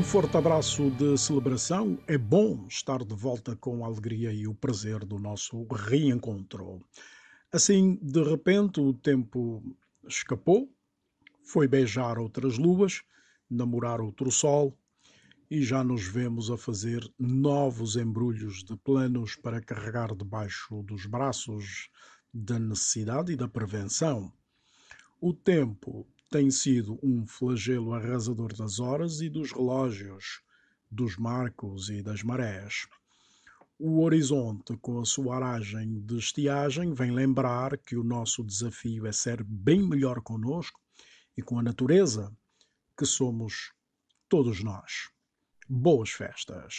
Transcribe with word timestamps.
Um 0.00 0.02
forte 0.02 0.34
abraço 0.34 0.90
de 0.92 1.18
celebração. 1.18 1.98
É 2.06 2.16
bom 2.16 2.66
estar 2.66 3.04
de 3.04 3.14
volta 3.14 3.54
com 3.54 3.84
a 3.84 3.86
alegria 3.86 4.32
e 4.32 4.48
o 4.48 4.54
prazer 4.54 5.04
do 5.04 5.18
nosso 5.18 5.64
reencontro. 5.64 6.80
Assim, 7.52 7.98
de 8.00 8.22
repente, 8.22 8.80
o 8.80 8.94
tempo 8.94 9.62
escapou, 10.08 10.74
foi 11.44 11.68
beijar 11.68 12.18
outras 12.18 12.56
luas, 12.56 13.02
namorar 13.50 14.00
outro 14.00 14.30
sol 14.30 14.74
e 15.50 15.62
já 15.62 15.84
nos 15.84 16.08
vemos 16.08 16.50
a 16.50 16.56
fazer 16.56 17.06
novos 17.18 17.96
embrulhos 17.96 18.64
de 18.64 18.78
planos 18.78 19.36
para 19.36 19.60
carregar 19.60 20.16
debaixo 20.16 20.82
dos 20.82 21.04
braços 21.04 21.90
da 22.32 22.58
necessidade 22.58 23.32
e 23.32 23.36
da 23.36 23.48
prevenção. 23.48 24.32
O 25.20 25.34
tempo 25.34 26.06
tem 26.30 26.48
sido 26.48 26.98
um 27.02 27.26
flagelo 27.26 27.92
arrasador 27.92 28.54
das 28.54 28.78
horas 28.78 29.20
e 29.20 29.28
dos 29.28 29.50
relógios, 29.50 30.40
dos 30.88 31.16
marcos 31.16 31.90
e 31.90 32.02
das 32.02 32.22
marés. 32.22 32.86
O 33.76 34.02
horizonte, 34.02 34.76
com 34.76 35.00
a 35.00 35.04
sua 35.04 35.36
aragem 35.36 36.00
de 36.00 36.18
estiagem, 36.18 36.94
vem 36.94 37.10
lembrar 37.10 37.76
que 37.76 37.96
o 37.96 38.04
nosso 38.04 38.44
desafio 38.44 39.06
é 39.06 39.12
ser 39.12 39.42
bem 39.42 39.82
melhor 39.82 40.20
conosco 40.20 40.80
e 41.36 41.42
com 41.42 41.58
a 41.58 41.62
natureza, 41.62 42.32
que 42.96 43.06
somos 43.06 43.72
todos 44.28 44.62
nós. 44.62 45.10
Boas 45.68 46.10
festas! 46.10 46.78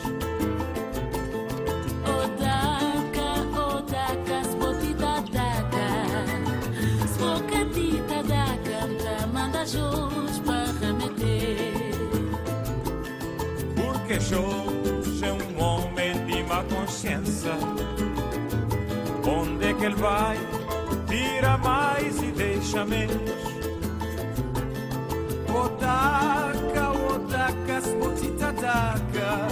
Porque 14.11 14.25
show 14.25 14.61
consciência. 16.91 17.53
Onde 19.25 19.67
é 19.67 19.73
que 19.73 19.85
ele 19.85 19.95
vai? 19.95 20.37
Tira 21.07 21.57
mais 21.57 22.21
e 22.21 22.31
deixa 22.31 22.85
menos. 22.85 23.41
Otaka, 25.47 26.91
otaka, 26.91 27.81
smutitadaka. 27.81 29.47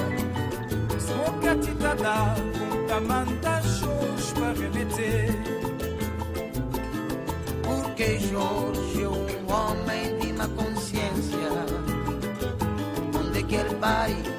Smokatitadaka, 1.00 2.36
um 2.74 2.88
tamanta 2.88 3.62
shows 3.62 4.34
para 4.34 4.54
remeter. 4.54 5.30
Porque 7.64 8.20
Jorge 8.20 9.04
é 9.04 9.08
um 9.08 9.54
homem 9.54 10.20
de 10.20 10.34
má 10.34 10.48
consciência. 10.50 11.50
Onde 13.18 13.40
é 13.40 13.44
que 13.44 13.56
ele 13.56 13.76
vai? 13.76 14.39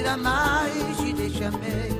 Tira 0.00 0.16
mais 0.16 0.98
e 1.00 1.12
deixa 1.12 1.50
menos. 1.50 1.99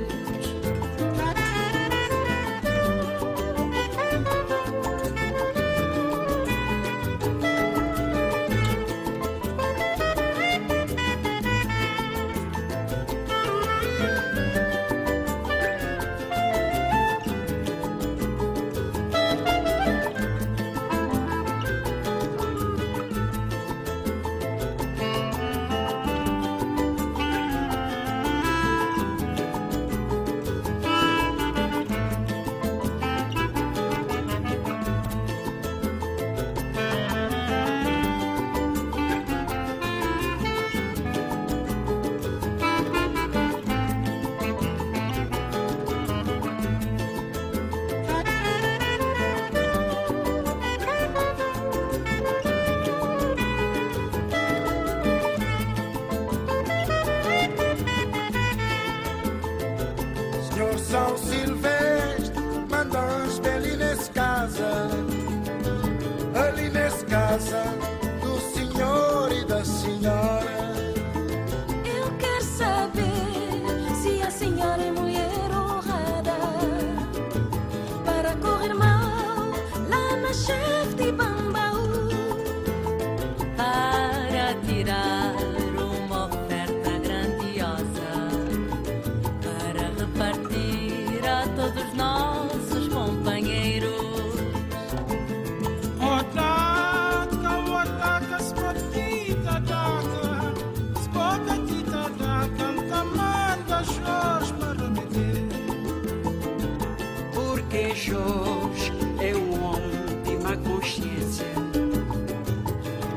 Deus 108.11 108.91
é 109.21 109.33
um 109.37 109.63
homem 109.63 110.21
de 110.25 110.35
má 110.43 110.57
consciência. 110.57 111.45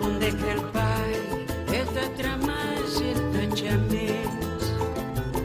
Onde 0.01 0.27
é 0.27 0.31
que 0.31 0.45
ele 0.45 0.67
vai? 0.73 1.13
É 1.75 1.85
da 1.93 2.09
tramagem, 2.11 3.15
da 3.33 3.57
chamete. 3.57 4.71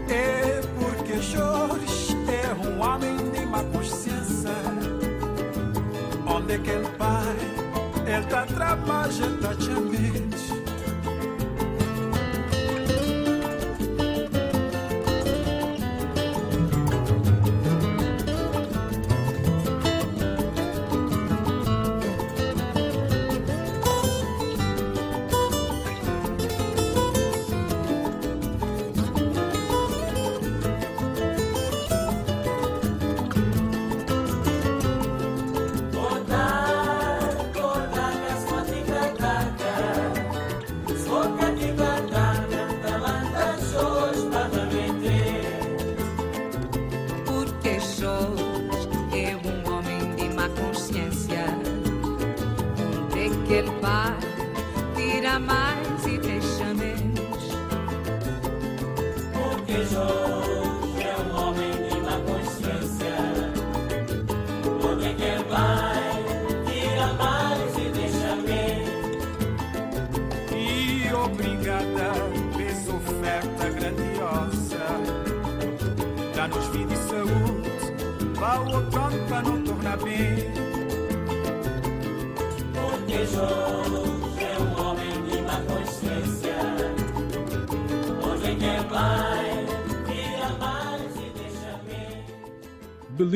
É 0.08 0.62
porque 0.78 1.20
jorge 1.20 2.16
é 2.30 2.54
um 2.64 2.80
homem 2.80 3.18
de 3.32 3.46
má 3.48 3.64
consciência. 3.64 4.52
Onde 6.28 6.54
é 6.54 6.58
que 6.60 6.70
ele 6.70 6.88
vai? 7.00 7.36
É 8.06 8.22
da 8.22 8.46
tramagem, 8.46 9.36
da 9.38 9.54
chamete. 9.60 10.59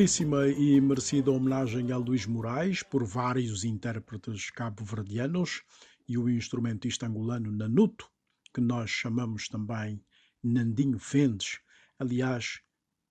Belíssima 0.03 0.49
e 0.49 0.81
merecida 0.81 1.31
homenagem 1.31 1.89
a 1.93 1.95
Luís 1.95 2.25
Moraes 2.25 2.83
por 2.83 3.05
vários 3.05 3.63
intérpretes 3.63 4.49
cabo-verdianos 4.49 5.63
e 6.05 6.17
o 6.17 6.29
instrumentista 6.29 7.07
angolano 7.07 7.49
Nanuto, 7.49 8.11
que 8.53 8.59
nós 8.59 8.89
chamamos 8.89 9.47
também 9.47 10.03
Nandinho 10.43 10.99
Fendes, 10.99 11.61
aliás, 11.97 12.59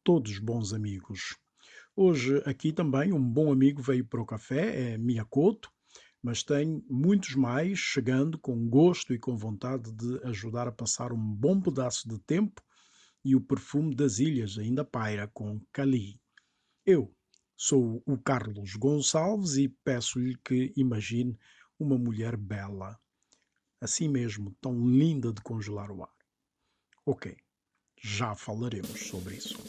todos 0.05 0.39
bons 0.39 0.75
amigos. 0.75 1.35
Hoje 1.97 2.43
aqui 2.45 2.75
também 2.75 3.11
um 3.11 3.23
bom 3.23 3.51
amigo 3.51 3.81
veio 3.81 4.05
para 4.05 4.21
o 4.21 4.27
café, 4.27 4.93
é 4.93 4.99
Miyakoto, 4.99 5.73
mas 6.23 6.43
tem 6.43 6.85
muitos 6.91 7.35
mais 7.35 7.79
chegando 7.79 8.37
com 8.37 8.69
gosto 8.69 9.15
e 9.15 9.19
com 9.19 9.35
vontade 9.35 9.91
de 9.93 10.21
ajudar 10.25 10.69
a 10.69 10.73
passar 10.73 11.11
um 11.11 11.35
bom 11.35 11.59
pedaço 11.59 12.07
de 12.07 12.19
tempo 12.19 12.61
e 13.25 13.35
o 13.35 13.41
perfume 13.41 13.95
das 13.95 14.19
ilhas 14.19 14.59
ainda 14.59 14.85
paira 14.85 15.27
com 15.33 15.59
Cali. 15.73 16.22
Eu 16.85 17.15
sou 17.57 18.03
o 18.05 18.19
Carlos 18.19 18.75
Gonçalves 18.75 19.57
e 19.57 19.69
peço-lhe 19.69 20.37
que 20.39 20.73
imagine 20.77 21.39
uma 21.79 21.97
mulher 21.97 22.37
bela, 22.37 22.99
assim 23.81 24.09
mesmo, 24.09 24.53
tão 24.61 24.75
linda 24.89 25.33
de 25.33 25.41
congelar 25.43 25.93
o 25.93 26.03
ar. 26.03 26.17
Ok, 27.07 27.37
já 28.03 28.35
falaremos 28.35 28.99
sobre 29.07 29.37
isso. 29.37 29.63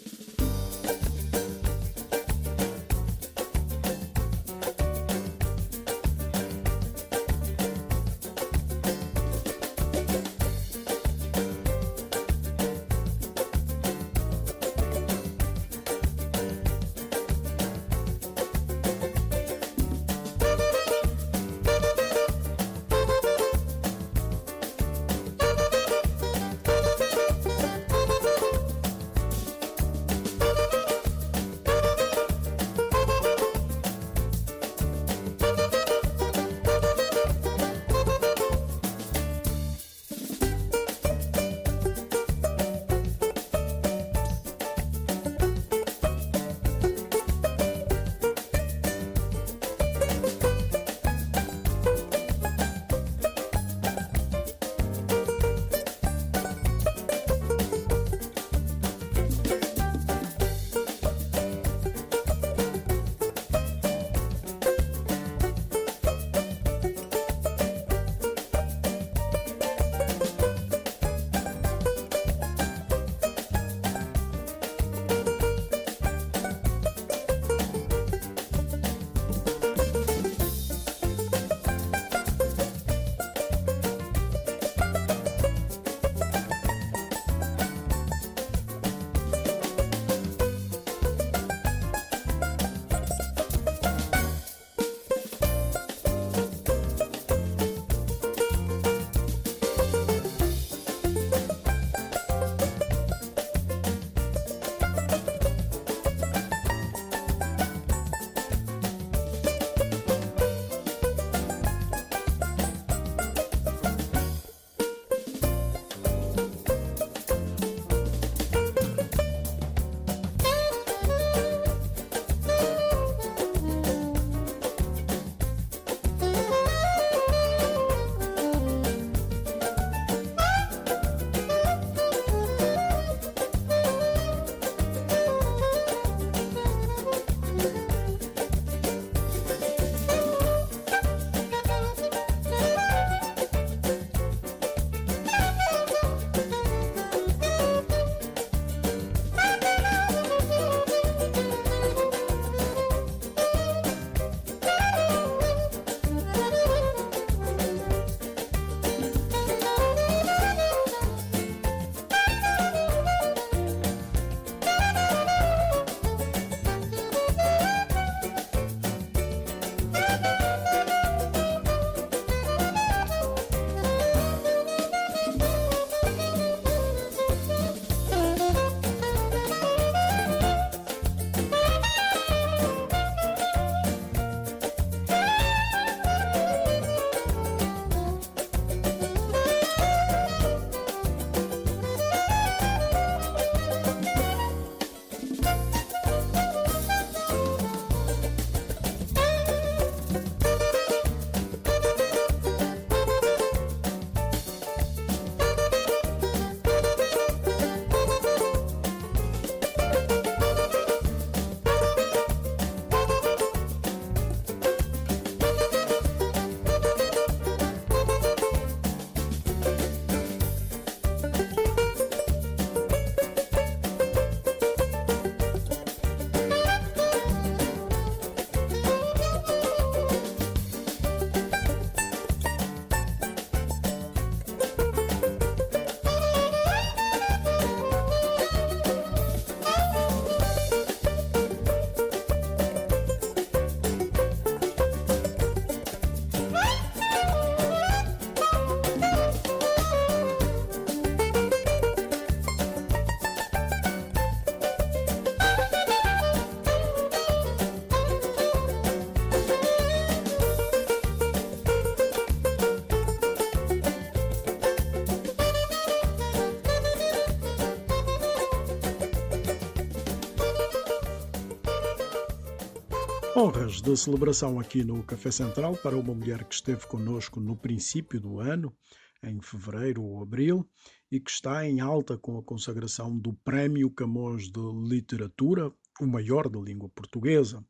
Honras 273.43 273.81
de 273.81 273.97
celebração 273.97 274.57
aqui 274.57 274.85
no 274.85 275.03
Café 275.03 275.29
Central 275.29 275.75
para 275.75 275.97
uma 275.97 276.13
mulher 276.13 276.45
que 276.45 276.55
esteve 276.55 276.87
conosco 276.87 277.41
no 277.41 277.57
princípio 277.57 278.17
do 278.17 278.39
ano, 278.39 278.73
em 279.21 279.41
fevereiro 279.41 280.01
ou 280.01 280.23
abril, 280.23 280.65
e 281.11 281.19
que 281.19 281.29
está 281.29 281.67
em 281.67 281.81
alta 281.81 282.17
com 282.17 282.37
a 282.37 282.41
consagração 282.41 283.19
do 283.19 283.33
Prémio 283.33 283.89
Camões 283.89 284.49
de 284.49 284.61
Literatura, 284.87 285.69
o 285.99 286.07
maior 286.07 286.47
da 286.47 286.57
língua 286.57 286.87
portuguesa. 286.87 287.61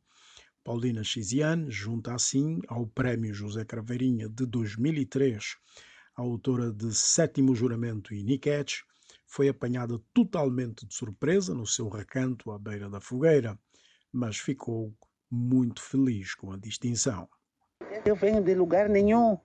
Paulina 0.64 1.04
Chiziane 1.04 1.72
junta 1.72 2.14
assim 2.14 2.60
ao 2.68 2.86
Prémio 2.86 3.34
José 3.34 3.66
Craveirinha 3.66 4.30
de 4.30 4.46
2003. 4.46 5.56
A 6.16 6.22
autora 6.22 6.72
de 6.72 6.94
Sétimo 6.94 7.56
Juramento 7.56 8.14
e 8.14 8.24
Niquetes 8.24 8.84
foi 9.26 9.50
apanhada 9.50 10.00
totalmente 10.14 10.86
de 10.86 10.94
surpresa 10.94 11.52
no 11.56 11.66
seu 11.66 11.90
recanto 11.90 12.52
à 12.52 12.60
beira 12.60 12.92
da 12.92 13.02
fogueira, 13.02 13.60
mas 14.12 14.38
ficou 14.38 14.96
muito 15.34 15.82
feliz 15.82 16.36
com 16.36 16.52
a 16.52 16.58
distinção. 16.58 17.28
Eu 18.06 18.16
venho 18.16 18.44
de 18.44 18.54
lugar 18.54 18.88
nenhum. 18.88 19.36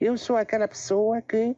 Eu 0.00 0.16
sou 0.16 0.36
aquela 0.36 0.68
pessoa 0.68 1.20
que 1.20 1.56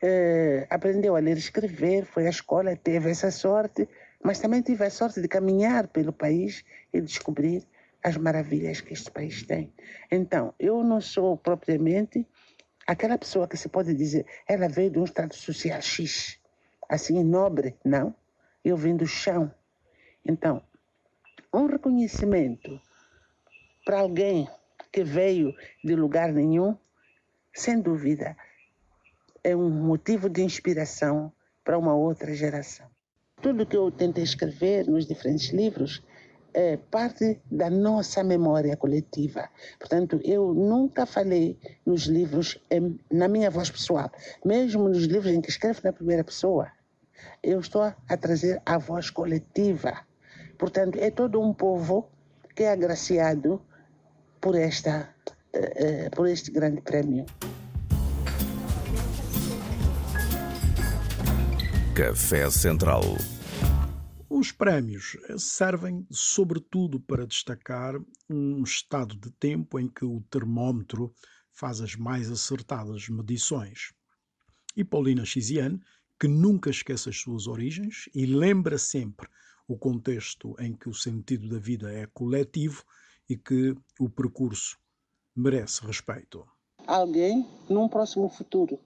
eh, 0.00 0.64
aprendeu 0.70 1.16
a 1.16 1.18
ler 1.18 1.36
e 1.36 1.40
escrever, 1.40 2.04
foi 2.04 2.26
à 2.28 2.30
escola, 2.30 2.76
teve 2.76 3.10
essa 3.10 3.32
sorte, 3.32 3.88
mas 4.22 4.38
também 4.38 4.62
tive 4.62 4.84
a 4.84 4.90
sorte 4.90 5.20
de 5.20 5.26
caminhar 5.26 5.88
pelo 5.88 6.12
país 6.12 6.64
e 6.92 7.00
descobrir 7.00 7.66
as 8.04 8.16
maravilhas 8.16 8.80
que 8.80 8.92
este 8.92 9.10
país 9.10 9.42
tem. 9.42 9.72
Então, 10.10 10.54
eu 10.56 10.84
não 10.84 11.00
sou 11.00 11.36
propriamente 11.36 12.24
aquela 12.86 13.18
pessoa 13.18 13.48
que 13.48 13.56
se 13.56 13.68
pode 13.68 13.92
dizer, 13.92 14.24
ela 14.46 14.68
veio 14.68 14.90
de 14.90 15.00
um 15.00 15.04
estado 15.04 15.34
social 15.34 15.82
X, 15.82 16.38
assim, 16.88 17.24
nobre. 17.24 17.76
Não, 17.84 18.14
eu 18.64 18.76
vim 18.76 18.96
do 18.96 19.06
chão. 19.06 19.52
Então, 20.24 20.62
um 21.52 21.66
reconhecimento 21.66 22.80
para 23.84 24.00
alguém 24.00 24.48
que 24.92 25.02
veio 25.02 25.54
de 25.84 25.94
lugar 25.94 26.32
nenhum, 26.32 26.76
sem 27.54 27.80
dúvida, 27.80 28.36
é 29.42 29.56
um 29.56 29.70
motivo 29.70 30.28
de 30.28 30.42
inspiração 30.42 31.32
para 31.64 31.78
uma 31.78 31.94
outra 31.94 32.34
geração. 32.34 32.86
Tudo 33.40 33.66
que 33.66 33.76
eu 33.76 33.90
tentei 33.90 34.24
escrever 34.24 34.86
nos 34.86 35.06
diferentes 35.06 35.50
livros 35.52 36.02
é 36.52 36.76
parte 36.76 37.40
da 37.50 37.70
nossa 37.70 38.24
memória 38.24 38.76
coletiva. 38.76 39.48
Portanto, 39.78 40.20
eu 40.24 40.52
nunca 40.52 41.06
falei 41.06 41.58
nos 41.86 42.06
livros 42.06 42.60
na 43.10 43.28
minha 43.28 43.50
voz 43.50 43.70
pessoal, 43.70 44.10
mesmo 44.44 44.88
nos 44.88 45.04
livros 45.04 45.32
em 45.32 45.40
que 45.40 45.50
escrevo 45.50 45.80
na 45.84 45.92
primeira 45.92 46.24
pessoa. 46.24 46.70
Eu 47.42 47.60
estou 47.60 47.82
a 47.82 48.16
trazer 48.16 48.60
a 48.66 48.78
voz 48.78 49.10
coletiva. 49.10 50.07
Portanto, 50.58 50.98
é 50.98 51.10
todo 51.10 51.40
um 51.40 51.54
povo 51.54 52.10
que 52.54 52.64
é 52.64 52.72
agraciado 52.72 53.62
por, 54.40 54.56
esta, 54.56 55.14
eh, 55.52 56.06
eh, 56.06 56.10
por 56.10 56.28
este 56.28 56.50
grande 56.50 56.80
prémio. 56.80 57.24
Café 61.94 62.50
Central. 62.50 63.02
Os 64.28 64.50
prémios 64.52 65.16
servem 65.36 66.04
sobretudo 66.10 67.00
para 67.00 67.26
destacar 67.26 67.94
um 68.28 68.62
estado 68.62 69.16
de 69.16 69.30
tempo 69.30 69.78
em 69.78 69.88
que 69.88 70.04
o 70.04 70.20
termómetro 70.28 71.14
faz 71.52 71.80
as 71.80 71.94
mais 71.94 72.30
acertadas 72.30 73.08
medições. 73.08 73.92
E 74.76 74.84
Paulina 74.84 75.24
Chiziane, 75.24 75.80
que 76.20 76.28
nunca 76.28 76.70
esquece 76.70 77.08
as 77.08 77.18
suas 77.18 77.46
origens 77.46 78.08
e 78.12 78.26
lembra 78.26 78.78
sempre 78.78 79.28
o 79.68 79.76
contexto 79.76 80.56
em 80.58 80.74
que 80.74 80.88
o 80.88 80.94
sentido 80.94 81.48
da 81.48 81.58
vida 81.58 81.92
é 81.92 82.06
coletivo 82.06 82.82
e 83.28 83.36
que 83.36 83.76
o 84.00 84.08
percurso 84.08 84.78
merece 85.36 85.84
respeito. 85.86 86.44
Alguém, 86.86 87.46
num 87.68 87.86
próximo 87.86 88.30
futuro, 88.30 88.80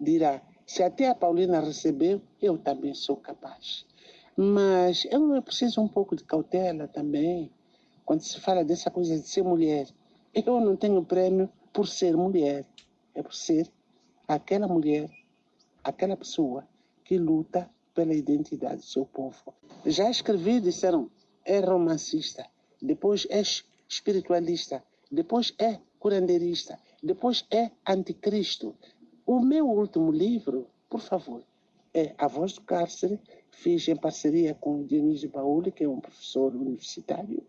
dirá: 0.00 0.40
se 0.66 0.82
até 0.82 1.08
a 1.08 1.14
Paulina 1.14 1.60
recebeu, 1.60 2.22
eu 2.40 2.56
também 2.56 2.94
sou 2.94 3.16
capaz. 3.16 3.84
Mas 4.34 5.04
eu 5.10 5.42
preciso 5.42 5.82
um 5.82 5.88
pouco 5.88 6.16
de 6.16 6.24
cautela 6.24 6.88
também, 6.88 7.52
quando 8.06 8.22
se 8.22 8.40
fala 8.40 8.64
dessa 8.64 8.90
coisa 8.90 9.18
de 9.18 9.28
ser 9.28 9.42
mulher. 9.42 9.86
Eu 10.34 10.58
não 10.60 10.74
tenho 10.74 11.04
prêmio 11.04 11.50
por 11.74 11.86
ser 11.86 12.16
mulher, 12.16 12.64
é 13.14 13.22
por 13.22 13.34
ser 13.34 13.70
aquela 14.26 14.66
mulher, 14.66 15.10
aquela 15.84 16.16
pessoa 16.16 16.66
que 17.04 17.18
luta 17.18 17.68
pela 17.94 18.14
identidade 18.14 18.76
do 18.76 18.82
seu 18.82 19.04
povo. 19.04 19.54
Já 19.84 20.10
escrevi, 20.10 20.60
disseram, 20.60 21.10
é 21.44 21.60
romancista, 21.60 22.46
depois 22.80 23.26
é 23.30 23.42
espiritualista, 23.88 24.82
depois 25.10 25.54
é 25.58 25.78
curandeirista, 25.98 26.78
depois 27.02 27.44
é 27.50 27.70
anticristo. 27.88 28.74
O 29.26 29.40
meu 29.40 29.68
último 29.68 30.10
livro, 30.10 30.66
por 30.88 31.00
favor, 31.00 31.42
é 31.94 32.14
A 32.16 32.26
Voz 32.26 32.54
do 32.54 32.62
Cárcere, 32.62 33.20
fiz 33.50 33.86
em 33.88 33.96
parceria 33.96 34.54
com 34.54 34.84
Dionísio 34.84 35.30
Baúli, 35.30 35.70
que 35.70 35.84
é 35.84 35.88
um 35.88 36.00
professor 36.00 36.54
universitário. 36.54 37.42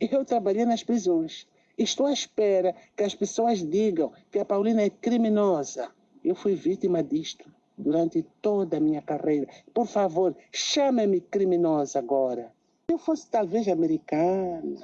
Eu 0.00 0.24
trabalhei 0.24 0.64
nas 0.64 0.82
prisões. 0.82 1.46
Estou 1.76 2.06
à 2.06 2.12
espera 2.12 2.74
que 2.96 3.02
as 3.02 3.14
pessoas 3.14 3.58
digam 3.58 4.12
que 4.30 4.38
a 4.38 4.44
Paulina 4.44 4.82
é 4.82 4.90
criminosa. 4.90 5.90
Eu 6.24 6.34
fui 6.34 6.54
vítima 6.54 7.02
disto 7.02 7.50
durante 7.76 8.22
toda 8.40 8.76
a 8.76 8.80
minha 8.80 9.02
carreira. 9.02 9.46
Por 9.74 9.86
favor, 9.86 10.36
chame-me 10.52 11.20
criminosa 11.20 11.98
agora. 11.98 12.52
Se 12.88 12.94
eu 12.94 12.98
fosse 12.98 13.28
talvez 13.28 13.68
americana 13.68 14.80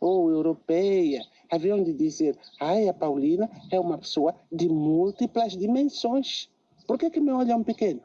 ou 0.00 0.30
europeia, 0.30 1.22
haviam 1.50 1.82
de 1.82 1.92
dizer: 1.92 2.36
ai, 2.60 2.88
a 2.88 2.94
Paulina 2.94 3.50
é 3.70 3.78
uma 3.78 3.98
pessoa 3.98 4.34
de 4.50 4.68
múltiplas 4.68 5.56
dimensões. 5.56 6.50
Por 6.86 6.98
que, 6.98 7.10
que 7.10 7.20
me 7.20 7.32
olham 7.32 7.62
pequeno? 7.62 8.00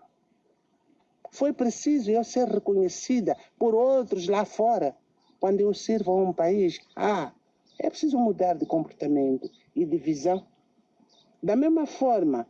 Foi 1.31 1.53
preciso 1.53 2.09
eu 2.09 2.23
ser 2.23 2.47
reconhecida 2.47 3.35
por 3.57 3.75
outros 3.75 4.27
lá 4.27 4.45
fora. 4.45 4.95
Quando 5.39 5.61
eu 5.61 5.73
sirvo 5.73 6.11
a 6.11 6.15
um 6.15 6.33
país, 6.33 6.79
ah, 6.95 7.31
é 7.79 7.89
preciso 7.89 8.17
mudar 8.17 8.55
de 8.55 8.65
comportamento 8.65 9.49
e 9.75 9.85
de 9.85 9.97
visão. 9.97 10.45
Da 11.41 11.55
mesma 11.55 11.85
forma 11.85 12.47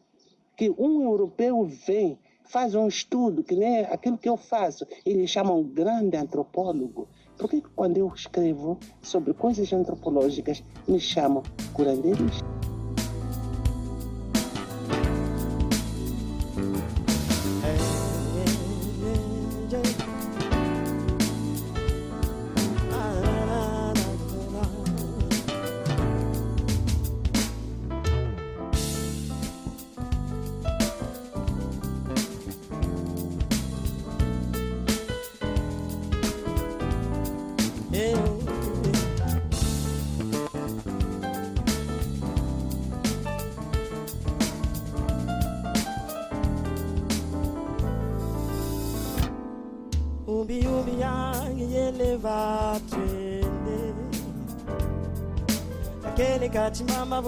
que 0.57 0.73
um 0.77 1.03
europeu 1.03 1.63
vem, 1.85 2.17
faz 2.43 2.73
um 2.73 2.87
estudo, 2.87 3.43
que 3.43 3.55
nem 3.55 3.81
aquilo 3.81 4.17
que 4.17 4.27
eu 4.27 4.35
faço, 4.35 4.87
ele 5.05 5.27
chama 5.27 5.53
um 5.53 5.63
grande 5.63 6.17
antropólogo. 6.17 7.07
Por 7.37 7.47
que 7.47 7.61
quando 7.75 7.97
eu 7.97 8.11
escrevo 8.13 8.79
sobre 9.01 9.33
coisas 9.35 9.71
antropológicas 9.71 10.63
me 10.87 10.99
chamam 10.99 11.43
curandeiros? 11.73 12.41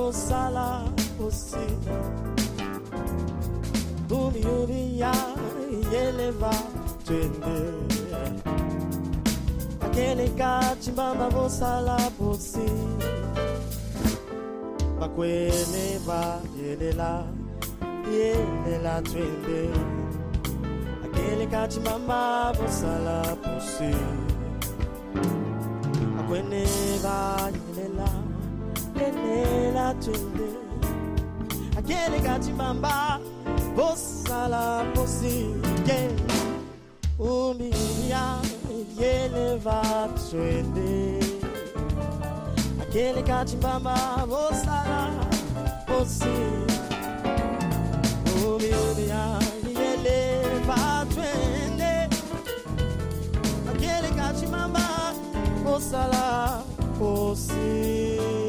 Vosala 0.10 0.38
atende 29.89 30.48
akele 31.77 32.19
kati 32.19 32.51
mamba 32.51 33.19
bosala 33.75 34.86
bosike 34.96 36.00
umiya 37.19 38.25
yele 39.00 39.60
batwende 39.65 41.19
akele 42.81 43.22
kati 43.24 43.58
mamba 43.58 43.96
bosala 44.29 45.01
bosike 45.88 46.77
umiya 48.46 49.39
yele 49.79 50.19
batwende 50.67 51.91
akele 53.72 54.10
kati 54.17 54.46
mamba 54.53 54.86
bosala 55.63 56.62
bosike 57.00 58.49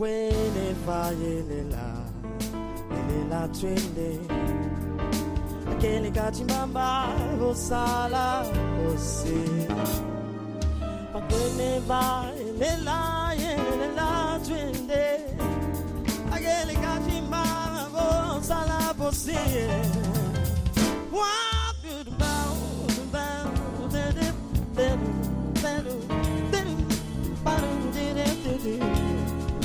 Pakwene 0.00 0.74
vayelela 0.86 1.86
Elela 2.90 3.48
twende 3.48 4.18
Akele 5.70 6.10
kachimbamba 6.10 7.06
Osala 7.44 8.46
ose 8.88 9.40
Pakwene 11.12 11.80
vayelela 11.86 13.34
Elela 13.36 14.40
twende 14.42 15.04
Akele 16.32 16.74
kachimbamba 16.82 18.00
Osala 18.38 18.94
ose 19.06 19.36
Wow, 21.12 21.72
beautiful, 21.82 22.20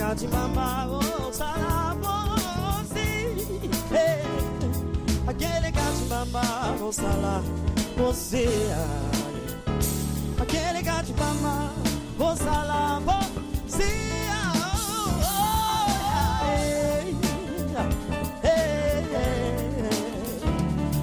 Cante 0.00 0.26
mama 0.28 0.86
ouça 0.86 1.44
na 1.44 1.94
voz 2.00 2.88
Aquele 5.26 5.70
mama 6.08 6.74
ouça 6.80 7.02
lá 7.02 7.42
você 7.98 8.48
Aquele 10.40 10.82
mama 11.12 11.70
ouça 12.18 12.50
lá 12.50 12.98
você 13.04 13.90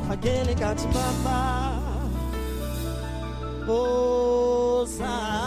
Aquele 0.10 0.56
cante 0.56 0.88
mama 0.88 1.80
ouça 3.68 5.04
lá 5.04 5.47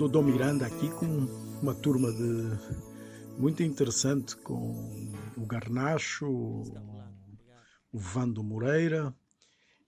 Dodô 0.00 0.22
Miranda 0.22 0.64
aqui 0.64 0.88
com 0.92 1.04
uma 1.60 1.74
turma 1.74 2.10
de 2.10 3.38
muito 3.38 3.62
interessante 3.62 4.34
com 4.34 5.12
o 5.36 5.44
Garnacho, 5.44 6.26
o 6.26 7.98
Vando 7.98 8.42
Moreira 8.42 9.14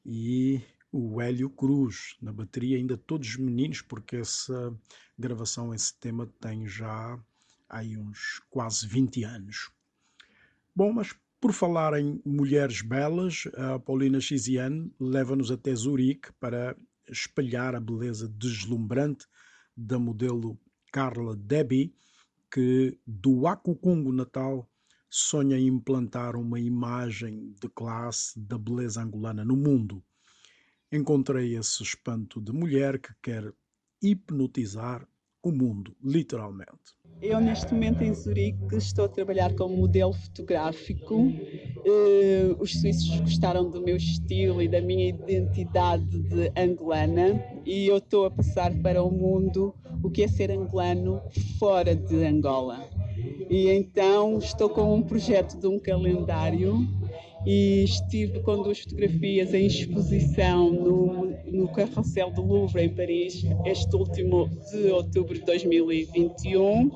e 0.04 0.60
o 0.92 1.18
Hélio 1.18 1.48
Cruz 1.48 2.14
na 2.20 2.30
bateria, 2.30 2.76
ainda 2.76 2.94
todos 2.94 3.38
meninos, 3.38 3.80
porque 3.80 4.16
essa 4.16 4.78
gravação, 5.18 5.72
esse 5.72 5.98
tema 5.98 6.30
tem 6.38 6.68
já 6.68 7.18
aí 7.66 7.96
uns 7.96 8.42
quase 8.50 8.86
20 8.86 9.24
anos. 9.24 9.70
Bom, 10.76 10.92
mas 10.92 11.16
por 11.40 11.54
falar 11.54 11.98
em 11.98 12.20
mulheres 12.22 12.82
belas, 12.82 13.44
a 13.54 13.78
Paulina 13.78 14.20
Chiziane 14.20 14.92
leva-nos 15.00 15.50
até 15.50 15.74
Zurique 15.74 16.30
para 16.38 16.76
espelhar 17.08 17.74
a 17.74 17.80
beleza 17.80 18.28
deslumbrante 18.28 19.26
da 19.76 19.98
modelo 19.98 20.58
Carla 20.92 21.36
Debbie, 21.36 21.94
que 22.50 22.98
do 23.06 23.46
Acucungo 23.46 24.12
Natal 24.12 24.68
sonha 25.08 25.58
implantar 25.58 26.36
uma 26.36 26.58
imagem 26.58 27.54
de 27.60 27.68
classe 27.68 28.38
da 28.40 28.58
beleza 28.58 29.02
angolana 29.02 29.44
no 29.44 29.56
mundo. 29.56 30.02
Encontrei 30.90 31.56
esse 31.56 31.82
espanto 31.82 32.40
de 32.40 32.52
mulher 32.52 32.98
que 32.98 33.14
quer 33.22 33.54
hipnotizar 34.02 35.06
o 35.42 35.50
mundo, 35.50 35.96
literalmente. 36.02 36.94
Eu, 37.22 37.40
neste 37.40 37.72
momento, 37.72 38.02
em 38.02 38.12
Zurique, 38.12 38.74
estou 38.74 39.04
a 39.04 39.08
trabalhar 39.08 39.54
como 39.54 39.76
modelo 39.76 40.12
fotográfico. 40.12 41.32
Eh, 41.86 42.52
os 42.58 42.72
suíços 42.80 43.20
gostaram 43.20 43.70
do 43.70 43.80
meu 43.80 43.96
estilo 43.96 44.60
e 44.60 44.66
da 44.66 44.80
minha 44.80 45.08
identidade 45.08 46.18
de 46.18 46.50
angolana, 46.56 47.40
e 47.64 47.86
eu 47.86 47.98
estou 47.98 48.26
a 48.26 48.30
passar 48.30 48.74
para 48.82 49.04
o 49.04 49.10
mundo 49.10 49.72
o 50.02 50.10
que 50.10 50.24
é 50.24 50.28
ser 50.28 50.50
angolano 50.50 51.22
fora 51.60 51.94
de 51.94 52.26
Angola. 52.26 52.84
E 53.48 53.68
então 53.68 54.38
estou 54.38 54.68
com 54.68 54.92
um 54.92 55.00
projeto 55.00 55.56
de 55.56 55.68
um 55.68 55.78
calendário 55.78 56.88
e 57.46 57.84
estive 57.84 58.40
com 58.40 58.62
duas 58.62 58.80
fotografias 58.80 59.52
em 59.52 59.66
exposição 59.66 60.70
no, 60.70 61.34
no 61.46 61.68
Carrossel 61.68 62.30
do 62.30 62.42
Louvre, 62.42 62.82
em 62.82 62.88
Paris, 62.88 63.44
este 63.64 63.94
último 63.96 64.48
de 64.70 64.90
outubro 64.90 65.34
de 65.34 65.44
2021. 65.44 66.90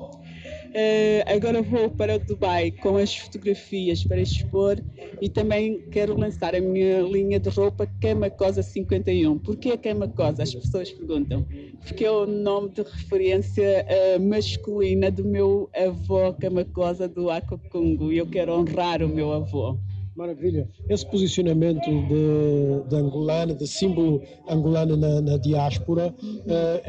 Eh, 0.73 1.23
agora 1.25 1.61
vou 1.61 1.89
para 1.89 2.19
Dubai 2.19 2.71
com 2.71 2.97
as 2.97 3.15
fotografias 3.15 4.03
para 4.03 4.21
expor 4.21 4.77
e 5.21 5.29
também 5.29 5.81
quero 5.89 6.17
lançar 6.17 6.53
a 6.53 6.61
minha 6.61 7.01
linha 7.01 7.39
de 7.39 7.49
roupa 7.49 7.87
Camacosa 8.01 8.61
51. 8.61 9.39
Porquê 9.39 9.77
Camacosa? 9.77 10.43
As 10.43 10.53
pessoas 10.53 10.91
perguntam. 10.91 11.45
Porque 11.81 12.05
é 12.05 12.11
o 12.11 12.25
nome 12.25 12.69
de 12.69 12.83
referência 12.83 13.85
eh, 13.87 14.19
masculina 14.19 15.09
do 15.09 15.23
meu 15.25 15.69
avô 15.75 16.33
Camacosa 16.33 17.07
do 17.07 17.29
Acocungo 17.29 18.11
e 18.11 18.17
eu 18.17 18.27
quero 18.27 18.53
honrar 18.53 19.01
o 19.01 19.07
meu 19.07 19.31
avô. 19.31 19.77
Maravilha. 20.17 20.67
Esse 20.89 21.05
posicionamento 21.05 21.85
de, 21.85 22.89
de 22.89 22.95
angolano, 22.95 23.53
de 23.53 23.67
símbolo 23.67 24.23
angolano 24.49 24.97
na, 24.97 25.21
na 25.21 25.37
diáspora, 25.37 26.11
eh, 26.47 26.81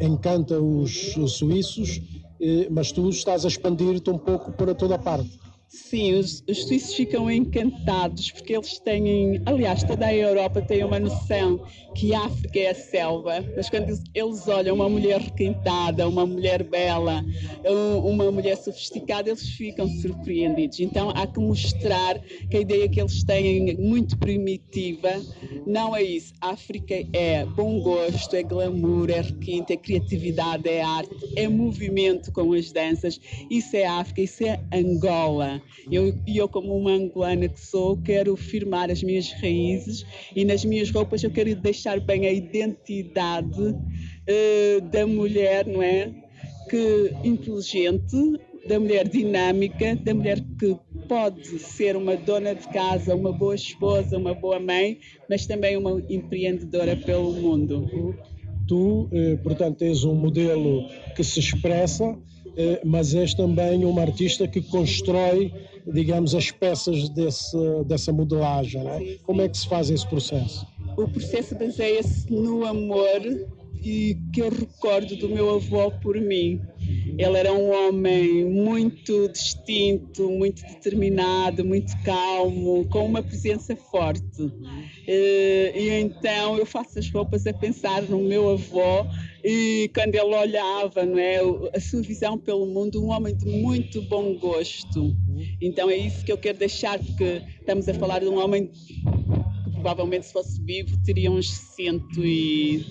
eh, 0.00 0.06
encanta 0.06 0.58
os 0.58 1.14
suíços, 1.28 2.00
eh, 2.40 2.68
mas 2.70 2.90
tu 2.90 3.06
estás 3.10 3.44
a 3.44 3.48
expandir-te 3.48 4.08
um 4.08 4.16
pouco 4.16 4.50
para 4.52 4.74
toda 4.74 4.94
a 4.94 4.98
parte. 4.98 5.38
Sim, 5.68 6.14
os, 6.14 6.42
os 6.48 6.62
suíços 6.64 6.94
ficam 6.94 7.28
encantados 7.30 8.30
porque 8.30 8.54
eles 8.56 8.78
têm, 8.78 9.42
aliás, 9.44 9.82
toda 9.82 10.06
a 10.06 10.14
Europa 10.14 10.62
tem 10.62 10.84
uma 10.84 10.98
noção 11.00 11.60
que 11.94 12.14
a 12.14 12.20
África 12.24 12.58
é 12.60 12.70
a 12.70 12.74
selva, 12.74 13.44
mas 13.56 13.68
quando 13.68 13.92
eles 14.14 14.46
olham 14.46 14.76
uma 14.76 14.88
mulher 14.88 15.20
requintada, 15.20 16.08
uma 16.08 16.24
mulher 16.24 16.62
bela, 16.62 17.22
um- 17.64 17.98
uma 18.10 18.30
mulher 18.30 18.56
sofisticada, 18.56 19.28
eles 19.28 19.48
ficam 19.48 19.88
surpreendidos. 19.88 20.78
Então 20.78 21.10
há 21.10 21.26
que 21.26 21.40
mostrar 21.40 22.18
que 22.48 22.56
a 22.56 22.60
ideia 22.60 22.88
que 22.88 23.00
eles 23.00 23.24
têm 23.24 23.70
é 23.70 23.74
muito 23.74 24.16
primitiva 24.18 25.20
não 25.66 25.96
é 25.96 26.02
isso. 26.02 26.32
A 26.40 26.50
África 26.50 26.94
é 27.12 27.44
bom 27.44 27.80
gosto, 27.80 28.34
é 28.36 28.42
glamour, 28.42 29.10
é 29.10 29.20
requinte, 29.20 29.72
é 29.72 29.76
criatividade, 29.76 30.68
é 30.68 30.82
arte, 30.82 31.10
é 31.36 31.48
movimento 31.48 32.30
com 32.30 32.52
as 32.52 32.70
danças. 32.72 33.18
Isso 33.50 33.76
é 33.76 33.84
África, 33.84 34.20
isso 34.22 34.44
é 34.44 34.60
Angola. 34.72 35.55
Eu, 35.90 36.14
eu, 36.26 36.48
como 36.48 36.76
uma 36.76 36.92
angolana 36.92 37.48
que 37.48 37.60
sou, 37.60 37.96
quero 37.96 38.36
firmar 38.36 38.90
as 38.90 39.02
minhas 39.02 39.32
raízes 39.32 40.04
e 40.34 40.44
nas 40.44 40.64
minhas 40.64 40.90
roupas 40.90 41.22
eu 41.22 41.30
quero 41.30 41.54
deixar 41.56 42.00
bem 42.00 42.26
a 42.26 42.32
identidade 42.32 43.74
eh, 44.26 44.80
da 44.80 45.06
mulher, 45.06 45.66
não 45.66 45.82
é? 45.82 46.12
Que 46.68 47.12
inteligente, 47.24 48.16
da 48.66 48.80
mulher 48.80 49.08
dinâmica, 49.08 49.96
da 49.96 50.12
mulher 50.12 50.44
que 50.58 50.76
pode 51.08 51.58
ser 51.58 51.96
uma 51.96 52.16
dona 52.16 52.54
de 52.54 52.66
casa, 52.68 53.14
uma 53.14 53.32
boa 53.32 53.54
esposa, 53.54 54.18
uma 54.18 54.34
boa 54.34 54.58
mãe, 54.58 54.98
mas 55.30 55.46
também 55.46 55.76
uma 55.76 56.02
empreendedora 56.10 56.96
pelo 56.96 57.32
mundo. 57.32 57.88
Tu, 58.66 59.08
eh, 59.12 59.36
portanto, 59.36 59.82
és 59.82 60.02
um 60.02 60.14
modelo 60.14 60.88
que 61.14 61.22
se 61.22 61.38
expressa, 61.38 62.18
mas 62.84 63.14
és 63.14 63.34
também 63.34 63.84
uma 63.84 64.02
artista 64.02 64.48
que 64.48 64.62
constrói, 64.62 65.52
digamos, 65.86 66.34
as 66.34 66.50
peças 66.50 67.08
desse, 67.10 67.56
dessa 67.86 68.12
modelagem. 68.12 68.86
É? 68.88 69.18
Como 69.24 69.42
é 69.42 69.48
que 69.48 69.56
se 69.58 69.68
faz 69.68 69.90
esse 69.90 70.06
processo? 70.06 70.66
O 70.96 71.08
processo 71.08 71.54
baseia-se 71.54 72.32
no 72.32 72.64
amor 72.64 73.20
e 73.82 74.16
que 74.32 74.40
eu 74.40 74.48
recordo 74.48 75.16
do 75.16 75.28
meu 75.28 75.54
avô 75.54 75.90
por 76.02 76.20
mim. 76.20 76.60
Ele 77.18 77.38
era 77.38 77.52
um 77.52 77.70
homem 77.70 78.44
muito 78.44 79.28
distinto, 79.28 80.28
muito 80.30 80.62
determinado, 80.62 81.64
muito 81.64 81.96
calmo, 82.02 82.86
com 82.90 83.06
uma 83.06 83.22
presença 83.22 83.74
forte. 83.74 84.22
Eh, 85.06 85.72
E 85.74 85.90
então 86.00 86.56
eu 86.56 86.66
faço 86.66 86.98
as 86.98 87.10
roupas 87.10 87.46
a 87.46 87.52
pensar 87.52 88.02
no 88.02 88.18
meu 88.20 88.50
avô 88.50 89.06
e 89.44 89.90
quando 89.94 90.14
ele 90.14 90.34
olhava, 90.34 91.04
não 91.06 91.18
é, 91.18 91.38
a 91.74 91.80
sua 91.80 92.02
visão 92.02 92.36
pelo 92.36 92.66
mundo, 92.66 93.02
um 93.02 93.10
homem 93.10 93.34
de 93.34 93.46
muito 93.46 94.02
bom 94.02 94.34
gosto. 94.34 95.16
Então 95.60 95.88
é 95.88 95.96
isso 95.96 96.24
que 96.24 96.32
eu 96.32 96.38
quero 96.38 96.58
deixar, 96.58 96.98
porque 96.98 97.42
estamos 97.60 97.88
a 97.88 97.94
falar 97.94 98.20
de 98.20 98.26
um 98.26 98.38
homem 98.42 98.66
que 98.66 99.02
provavelmente 99.72 100.26
se 100.26 100.32
fosse 100.32 100.60
vivo 100.62 100.96
teria 101.04 101.30
uns 101.30 101.48
cento 101.48 102.24
e 102.24 102.84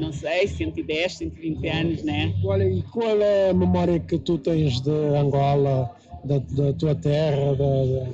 não 0.00 0.12
sei, 0.12 0.46
110, 0.48 1.12
120 1.18 1.68
anos, 1.68 2.02
né? 2.02 2.34
Olha, 2.44 2.64
e 2.64 2.82
qual 2.82 3.20
é 3.20 3.50
a 3.50 3.54
memória 3.54 4.00
que 4.00 4.18
tu 4.18 4.38
tens 4.38 4.80
de 4.80 4.90
Angola, 4.90 5.90
da, 6.24 6.38
da 6.38 6.72
tua 6.72 6.94
terra, 6.94 7.54
da- 7.54 7.64
da- 7.64 8.10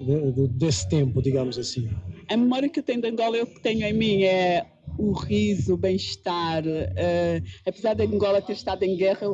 de- 0.00 0.32
de- 0.32 0.48
desse 0.48 0.88
tempo, 0.88 1.20
digamos 1.22 1.58
assim? 1.58 1.88
A 2.28 2.36
memória 2.36 2.68
que 2.68 2.78
eu 2.78 2.82
tenho 2.82 3.00
de 3.00 3.08
Angola, 3.08 3.36
eu 3.36 3.46
que 3.46 3.60
tenho 3.60 3.84
em 3.86 3.92
mim 3.92 4.22
é 4.24 4.66
o 4.98 5.12
riso, 5.12 5.74
o 5.74 5.76
bem-estar. 5.76 6.62
eh, 6.66 7.42
apesar 7.66 7.94
de 7.94 8.02
Angola 8.04 8.40
ter 8.42 8.52
estado 8.52 8.82
em 8.84 8.96
guerra, 8.96 9.26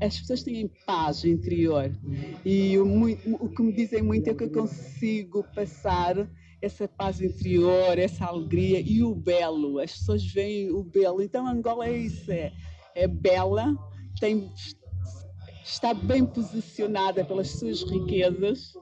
as 0.00 0.18
pessoas 0.20 0.42
têm 0.42 0.70
paz 0.86 1.24
interior. 1.24 1.90
E 2.44 2.78
o, 2.78 2.84
o 3.44 3.48
que 3.48 3.62
me 3.62 3.72
dizem 3.72 4.02
muito 4.02 4.28
é 4.28 4.34
que 4.34 4.44
eu 4.44 4.50
consigo 4.50 5.44
passar 5.54 6.28
essa 6.62 6.86
paz 6.88 7.20
interior, 7.20 7.98
essa 7.98 8.26
alegria 8.26 8.80
e 8.80 9.02
o 9.02 9.14
belo. 9.14 9.78
As 9.78 9.92
pessoas 9.92 10.24
veem 10.24 10.70
o 10.70 10.82
belo. 10.82 11.22
Então 11.22 11.46
Angola 11.46 11.86
é 11.86 11.96
isso, 11.96 12.30
é, 12.30 12.52
é 12.94 13.06
bela, 13.06 13.74
tem 14.20 14.50
está 15.64 15.94
bem 15.94 16.24
posicionada 16.24 17.24
pelas 17.24 17.48
suas 17.50 17.82
riquezas 17.82 18.72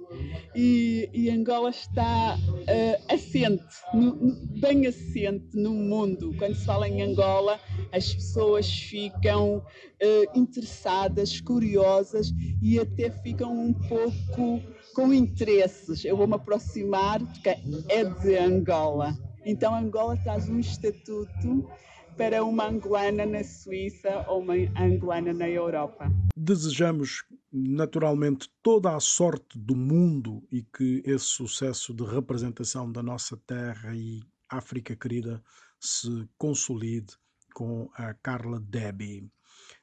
e, 0.55 1.09
e 1.13 1.31
Angola 1.31 1.71
está 1.71 2.39
eh, 2.67 2.99
assente, 3.09 3.63
no- 3.93 4.17
bem 4.59 4.87
assente 4.87 5.55
no 5.55 5.73
mundo. 5.73 6.35
Quando 6.39 6.55
se 6.55 6.65
fala 6.65 6.89
em 6.89 7.03
Angola, 7.03 7.61
as 7.93 8.15
pessoas 8.15 8.71
ficam 8.73 9.63
eh, 10.01 10.25
interessadas, 10.35 11.41
curiosas 11.41 12.33
e 12.63 12.79
até 12.79 13.11
ficam 13.11 13.53
um 13.53 13.75
pouco 13.75 14.63
com 14.99 15.15
interesses. 15.15 16.05
Eu 16.05 16.17
vou 16.17 16.27
me 16.27 16.35
aproximar 16.35 17.21
porque 17.21 17.51
é 17.89 18.03
de 18.03 18.37
Angola. 18.37 19.17
Então 19.47 19.73
Angola 19.73 20.17
traz 20.17 20.49
um 20.49 20.59
estatuto 20.59 21.71
para 22.17 22.43
uma 22.43 22.67
angolana 22.67 23.25
na 23.25 23.45
Suíça 23.45 24.27
ou 24.27 24.41
uma 24.41 24.55
angolana 24.77 25.33
na 25.33 25.49
Europa. 25.49 26.11
Desejamos 26.37 27.25
naturalmente 27.53 28.51
toda 28.61 28.97
a 28.97 28.99
sorte 28.99 29.57
do 29.57 29.77
mundo 29.77 30.43
e 30.51 30.65
que 30.65 31.01
esse 31.07 31.27
sucesso 31.27 31.95
de 31.95 32.03
representação 32.03 32.91
da 32.91 33.01
nossa 33.01 33.37
terra 33.47 33.95
e 33.95 34.19
África 34.51 34.97
querida 34.97 35.41
se 35.79 36.29
consolide 36.37 37.15
com 37.55 37.89
a 37.95 38.15
Carla 38.15 38.59
Debbie. 38.59 39.31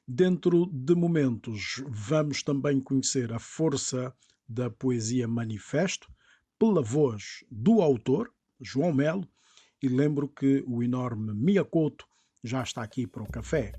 Dentro 0.06 0.66
de 0.66 0.94
momentos, 0.94 1.82
vamos 1.88 2.42
também 2.42 2.78
conhecer 2.82 3.32
a 3.32 3.38
força 3.38 4.14
da 4.48 4.70
poesia 4.70 5.26
Manifesto 5.26 6.08
pela 6.58 6.82
voz 6.82 7.44
do 7.50 7.82
autor, 7.82 8.30
João 8.60 8.92
Melo, 8.92 9.28
e 9.82 9.88
lembro 9.88 10.28
que 10.28 10.64
o 10.66 10.82
enorme 10.82 11.34
Miyakoto 11.34 12.06
já 12.42 12.62
está 12.62 12.82
aqui 12.82 13.06
para 13.06 13.22
o 13.22 13.30
café. 13.30 13.72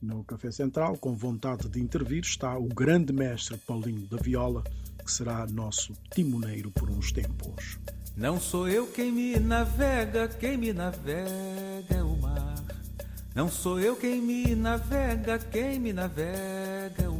No 0.00 0.24
Café 0.24 0.50
Central, 0.50 0.96
com 0.96 1.14
vontade 1.14 1.68
de 1.68 1.80
intervir, 1.80 2.22
está 2.22 2.56
o 2.56 2.68
grande 2.68 3.12
mestre 3.12 3.58
Paulinho 3.58 4.06
da 4.06 4.16
Viola, 4.16 4.62
que 5.04 5.12
será 5.12 5.46
nosso 5.46 5.92
timoneiro 6.14 6.70
por 6.70 6.88
uns 6.88 7.12
tempos. 7.12 7.78
Não 8.16 8.40
sou 8.40 8.68
eu 8.68 8.86
quem 8.86 9.12
me 9.12 9.38
navega, 9.38 10.28
quem 10.28 10.56
me 10.56 10.72
navega 10.72 11.94
é 11.94 12.02
o 12.02 12.16
mar. 12.16 12.64
Não 13.34 13.48
sou 13.48 13.78
eu 13.78 13.96
quem 13.96 14.20
me 14.20 14.54
navega, 14.54 15.38
quem 15.38 15.78
me 15.78 15.92
navega 15.92 17.04
é 17.04 17.08
o. 17.08 17.19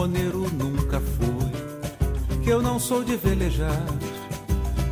Timoneiro 0.00 0.50
nunca 0.54 0.98
fui, 0.98 2.40
que 2.42 2.48
eu 2.48 2.62
não 2.62 2.80
sou 2.80 3.04
de 3.04 3.16
velejar. 3.16 3.84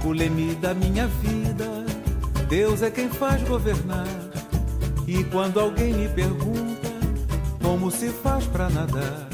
O 0.04 0.12
leme 0.12 0.54
da 0.56 0.74
minha 0.74 1.06
vida 1.06 1.86
Deus 2.46 2.82
é 2.82 2.90
quem 2.90 3.08
faz 3.08 3.42
governar. 3.48 4.06
E 5.06 5.24
quando 5.24 5.60
alguém 5.60 5.94
me 5.94 6.08
pergunta 6.10 6.90
como 7.62 7.90
se 7.90 8.10
faz 8.10 8.44
pra 8.48 8.68
nadar, 8.68 9.30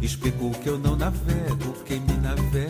explico 0.00 0.52
que 0.52 0.70
eu 0.70 0.78
não 0.78 0.96
navego, 0.96 1.74
quem 1.84 2.00
me 2.00 2.14
navega 2.14 2.69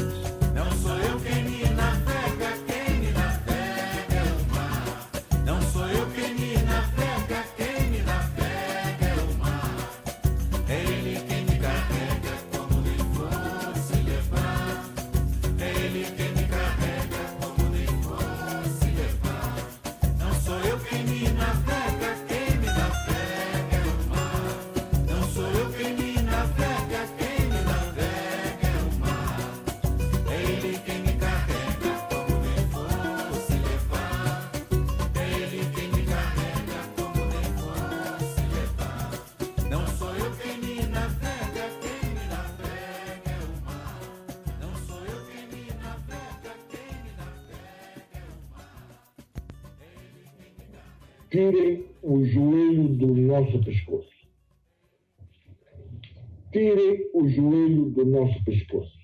Nosso 58.31 58.43
pescoço. 58.43 58.97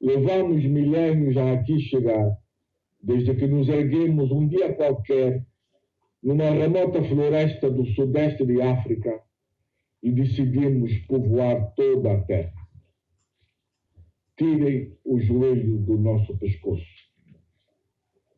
Levamos 0.00 0.64
milênios 0.64 1.36
a 1.36 1.52
aqui 1.52 1.78
chegar, 1.80 2.36
desde 3.02 3.34
que 3.34 3.46
nos 3.46 3.68
erguemos 3.68 4.30
um 4.30 4.48
dia 4.48 4.72
qualquer 4.74 5.44
numa 6.22 6.50
remota 6.50 7.02
floresta 7.04 7.70
do 7.70 7.84
sudeste 7.86 8.44
de 8.44 8.60
África 8.60 9.20
e 10.02 10.10
decidimos 10.10 10.92
povoar 11.06 11.72
toda 11.74 12.12
a 12.12 12.20
terra. 12.22 12.52
Tirem 14.36 14.96
o 15.04 15.18
joelho 15.18 15.78
do 15.78 15.98
nosso 15.98 16.36
pescoço. 16.38 16.84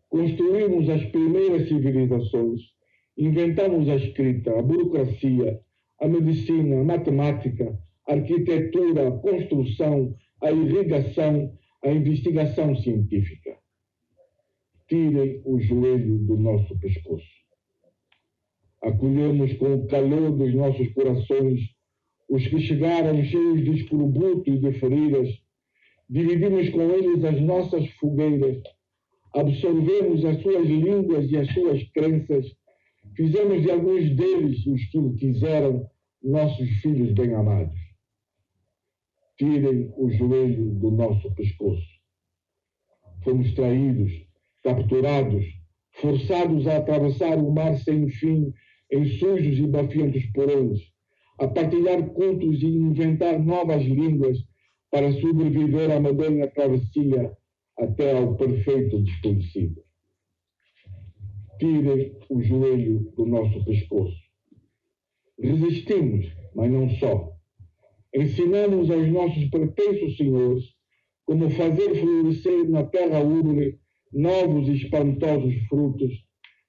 Construímos 0.08 0.88
as 0.88 1.04
primeiras 1.06 1.68
civilizações, 1.68 2.60
inventamos 3.16 3.88
a 3.88 3.96
escrita, 3.96 4.58
a 4.58 4.62
burocracia, 4.62 5.60
a 6.00 6.08
medicina, 6.08 6.80
a 6.80 6.84
matemática, 6.84 7.78
arquitetura, 8.08 9.08
a 9.08 9.18
construção, 9.18 10.14
a 10.42 10.50
irrigação, 10.50 11.52
a 11.84 11.90
investigação 11.90 12.74
científica. 12.76 13.56
Tirem 14.88 15.42
o 15.44 15.60
joelho 15.60 16.18
do 16.18 16.36
nosso 16.36 16.78
pescoço. 16.78 17.38
Acolhemos 18.82 19.52
com 19.54 19.74
o 19.74 19.86
calor 19.86 20.32
dos 20.32 20.54
nossos 20.54 20.88
corações 20.92 21.60
os 22.28 22.46
que 22.46 22.60
chegaram 22.60 23.24
cheios 23.24 23.64
de 23.64 23.70
escorbuto 23.70 24.50
e 24.50 24.58
de 24.58 24.72
feridas, 24.78 25.28
dividimos 26.08 26.68
com 26.68 26.82
eles 26.82 27.24
as 27.24 27.40
nossas 27.40 27.88
fogueiras, 27.92 28.62
absorvemos 29.34 30.24
as 30.24 30.42
suas 30.42 30.66
línguas 30.66 31.30
e 31.30 31.38
as 31.38 31.50
suas 31.54 31.82
crenças, 31.90 32.46
fizemos 33.16 33.62
de 33.62 33.70
alguns 33.70 34.10
deles 34.14 34.66
os 34.66 34.84
que 34.90 34.98
o 34.98 35.14
quiseram, 35.14 35.88
nossos 36.22 36.68
filhos 36.82 37.12
bem-amados. 37.12 37.87
Tirem 39.38 39.92
o 39.96 40.10
joelho 40.10 40.74
do 40.74 40.90
nosso 40.90 41.32
pescoço. 41.34 41.86
Fomos 43.22 43.54
traídos, 43.54 44.12
capturados, 44.64 45.44
forçados 45.92 46.66
a 46.66 46.78
atravessar 46.78 47.38
o 47.38 47.50
mar 47.52 47.76
sem 47.78 48.08
fim 48.08 48.52
em 48.90 49.04
sujos 49.18 49.58
e 49.58 49.66
bafientos 49.66 50.24
porões, 50.32 50.80
a 51.38 51.46
partilhar 51.46 52.04
cultos 52.10 52.62
e 52.62 52.66
inventar 52.66 53.38
novas 53.38 53.82
línguas 53.84 54.38
para 54.90 55.12
sobreviver 55.12 55.90
à 55.90 56.00
medonha 56.00 56.50
travessia 56.50 57.36
até 57.78 58.18
ao 58.18 58.34
perfeito 58.36 59.02
desconhecido. 59.02 59.82
Tirem 61.60 62.16
o 62.28 62.42
joelho 62.42 63.12
do 63.16 63.26
nosso 63.26 63.64
pescoço. 63.64 64.16
Resistimos, 65.40 66.26
mas 66.54 66.70
não 66.70 66.88
só. 66.90 67.37
Ensinamos 68.14 68.90
aos 68.90 69.08
nossos 69.08 69.44
pretensos 69.50 70.16
senhores 70.16 70.64
como 71.26 71.50
fazer 71.50 71.94
florescer 71.94 72.68
na 72.70 72.84
terra 72.84 73.20
urne 73.20 73.78
novos 74.12 74.66
e 74.68 74.72
espantosos 74.72 75.54
frutos, 75.68 76.12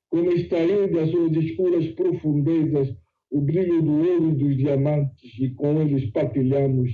como 0.09 0.31
extrair 0.31 0.91
das 0.91 1.09
suas 1.09 1.31
escuras 1.37 1.87
profundezas 1.89 2.93
o 3.31 3.41
brilho 3.41 3.81
do 3.81 3.91
ouro 3.91 4.31
e 4.31 4.35
dos 4.35 4.57
diamantes 4.57 5.39
e 5.39 5.49
com 5.51 5.81
eles 5.81 6.09
partilhamos, 6.11 6.91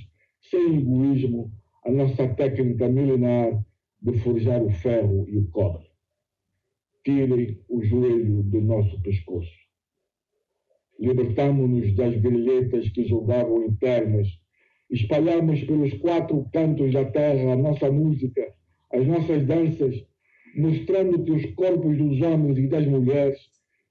sem 0.51 0.77
egoísmo, 0.77 1.51
a 1.83 1.91
nossa 1.91 2.27
técnica 2.27 2.87
milenar 2.89 3.65
de 4.01 4.19
forjar 4.19 4.61
o 4.61 4.69
ferro 4.69 5.25
e 5.27 5.37
o 5.37 5.47
cobre. 5.47 5.87
Tirem 7.03 7.59
o 7.69 7.83
joelho 7.83 8.43
do 8.43 8.61
nosso 8.61 9.01
pescoço. 9.01 9.64
Libertamo-nos 10.99 11.93
das 11.95 12.15
grilhetas 12.17 12.89
que 12.89 13.07
julgavam 13.07 13.65
internas. 13.65 14.27
Espalhamos 14.89 15.63
pelos 15.63 15.93
quatro 15.95 16.47
cantos 16.53 16.93
da 16.93 17.05
terra 17.05 17.53
a 17.53 17.55
nossa 17.55 17.91
música, 17.91 18.53
as 18.93 19.05
nossas 19.05 19.45
danças, 19.45 19.95
mostrando 20.55 21.23
que 21.23 21.31
os 21.31 21.45
corpos 21.55 21.97
dos 21.97 22.21
homens 22.21 22.57
e 22.57 22.67
das 22.67 22.85
mulheres 22.85 23.37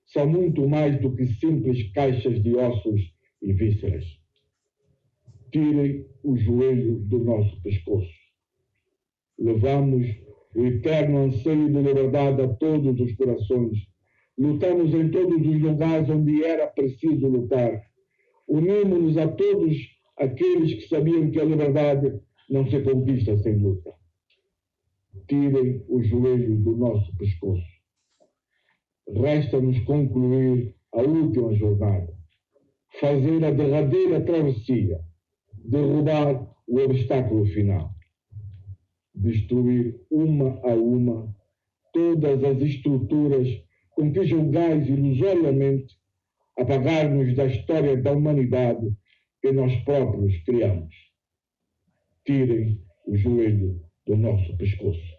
são 0.07 0.27
muito 0.27 0.69
mais 0.69 1.01
do 1.01 1.15
que 1.15 1.27
simples 1.27 1.93
caixas 1.93 2.43
de 2.43 2.55
ossos 2.57 3.01
e 3.43 3.53
vísceras. 3.53 4.05
Tirem 5.53 6.07
o 6.23 6.37
joelho 6.37 7.01
do 7.01 7.19
nosso 7.19 7.61
pescoço. 7.63 8.13
Levamos 9.39 10.07
o 10.55 10.65
eterno 10.65 11.25
anseio 11.25 11.67
de 11.69 11.83
liberdade 11.83 12.43
a 12.43 12.49
todos 12.49 12.99
os 13.01 13.13
corações. 13.17 13.79
Lutamos 14.37 14.93
em 14.93 15.11
todos 15.11 15.47
os 15.47 15.61
lugares 15.61 16.11
onde 16.11 16.43
era 16.45 16.67
preciso 16.67 17.29
lutar. 17.29 17.83
Unimos-nos 18.49 19.17
a 19.17 19.29
todos 19.29 19.77
aqueles 20.19 20.75
que 20.75 20.89
sabiam 20.89 21.31
que 21.31 21.41
a 21.41 21.45
liberdade 21.45 22.21
não 22.51 22.69
se 22.69 22.81
conquista 22.81 23.37
sem 23.39 23.57
luta. 23.57 23.95
Tirem 25.29 25.85
o 25.89 26.03
joelho 26.03 26.57
do 26.57 26.77
nosso 26.77 27.17
pescoço. 27.17 27.63
Resta-nos 29.09 29.79
concluir 29.81 30.75
a 30.93 31.03
última 31.03 31.55
jornada, 31.55 32.13
fazer 33.01 33.45
a 33.45 33.51
derradeira 33.51 34.21
travessia, 34.25 35.01
derrubar 35.65 36.55
o 36.67 36.79
obstáculo 36.79 37.45
final, 37.47 37.91
destruir 39.15 40.01
uma 40.11 40.61
a 40.65 40.75
uma 40.75 41.35
todas 41.93 42.43
as 42.43 42.61
estruturas 42.61 43.64
com 43.95 44.13
que 44.13 44.25
julgais 44.27 44.89
ilusoriamente 44.89 45.97
apagar-nos 46.59 47.35
da 47.35 47.47
história 47.47 47.97
da 47.97 48.13
humanidade 48.13 48.93
que 49.41 49.53
nós 49.53 49.75
próprios 49.85 50.37
criamos. 50.45 50.95
Tirem 52.27 52.81
o 53.07 53.17
joelho 53.17 53.81
do 54.07 54.17
nosso 54.17 54.57
pescoço. 54.57 55.14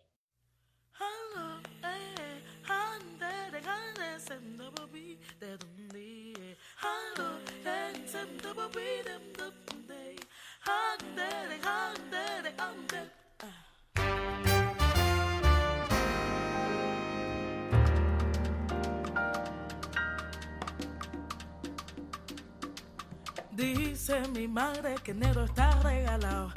Madre 24.55 24.95
que 25.03 25.11
enero 25.11 25.43
está 25.43 25.69
regalado. 25.81 26.53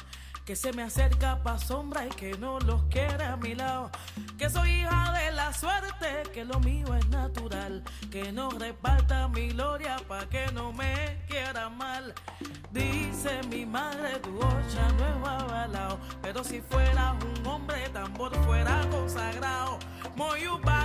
Que 0.47 0.55
se 0.55 0.73
me 0.73 0.83
acerca 0.83 1.43
pa' 1.43 1.59
sombra 1.59 2.07
y 2.07 2.11
que 2.11 2.39
no 2.39 2.61
los 2.61 2.85
quiere 2.85 3.25
a 3.25 3.37
mi 3.37 3.57
lado. 3.57 3.91
Que 4.39 4.49
soy 4.49 4.71
hija 4.71 5.13
de 5.19 5.33
la 5.33 5.53
suerte, 5.53 6.23
que 6.33 6.45
lo 6.45 6.61
mío 6.61 6.95
es 6.95 7.07
natural. 7.09 7.83
Que 8.13 8.31
no 8.31 8.51
reparta 8.51 9.27
mi 9.27 9.49
gloria 9.49 9.97
pa' 10.07 10.27
que 10.27 10.47
no 10.53 10.73
me 10.73 11.19
quiera 11.29 11.69
mal. 11.69 12.15
Dice 12.71 13.41
mi 13.51 13.67
madre, 13.67 14.21
tu 14.21 14.39
ocha 14.39 14.85
no 14.97 15.05
es 15.11 15.43
avalado. 15.43 15.99
Pero 16.23 16.45
si 16.45 16.61
fueras 16.61 17.17
un 17.25 17.47
hombre, 17.47 17.89
tambor 17.89 18.33
fuera 18.45 18.81
consagrado. 18.93 19.81
Moyupa 20.15 20.79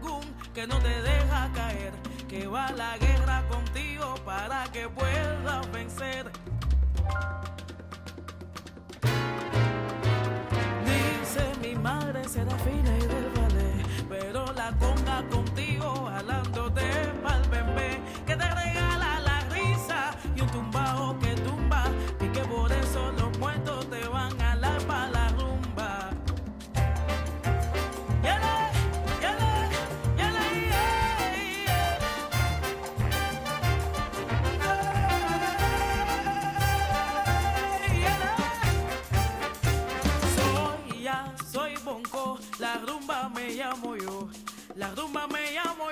Egun, 0.00 0.24
que 0.52 0.66
no 0.66 0.76
te 0.80 1.02
deja 1.02 1.50
caer. 1.54 1.92
Que 2.32 2.46
va 2.46 2.68
a 2.68 2.72
la 2.72 2.96
guerra 2.96 3.42
contigo 3.46 4.14
para 4.24 4.64
que 4.72 4.88
puedas 4.88 5.70
vencer. 5.70 6.32
Dice 10.86 11.42
mi 11.60 11.74
madre 11.74 12.26
será 12.26 12.56
fina 12.56 12.96
y 12.96 13.06
del 13.06 13.28
pero 14.08 14.50
la 14.54 14.72
conga 14.78 15.22
contigo 15.28 16.06
jalándote 16.06 16.88
pa'l 17.22 17.42
bebé, 17.50 18.00
que 18.26 18.34
te 18.34 18.48
regala 18.62 19.20
la 19.20 19.40
risa 19.50 20.16
y 20.34 20.40
un 20.40 20.48
tumbao 20.48 21.18
que 21.18 21.34
tumba, 21.34 21.61
la 44.82 44.92
rumba 44.96 45.28
me 45.28 45.52
llamo 45.52 45.91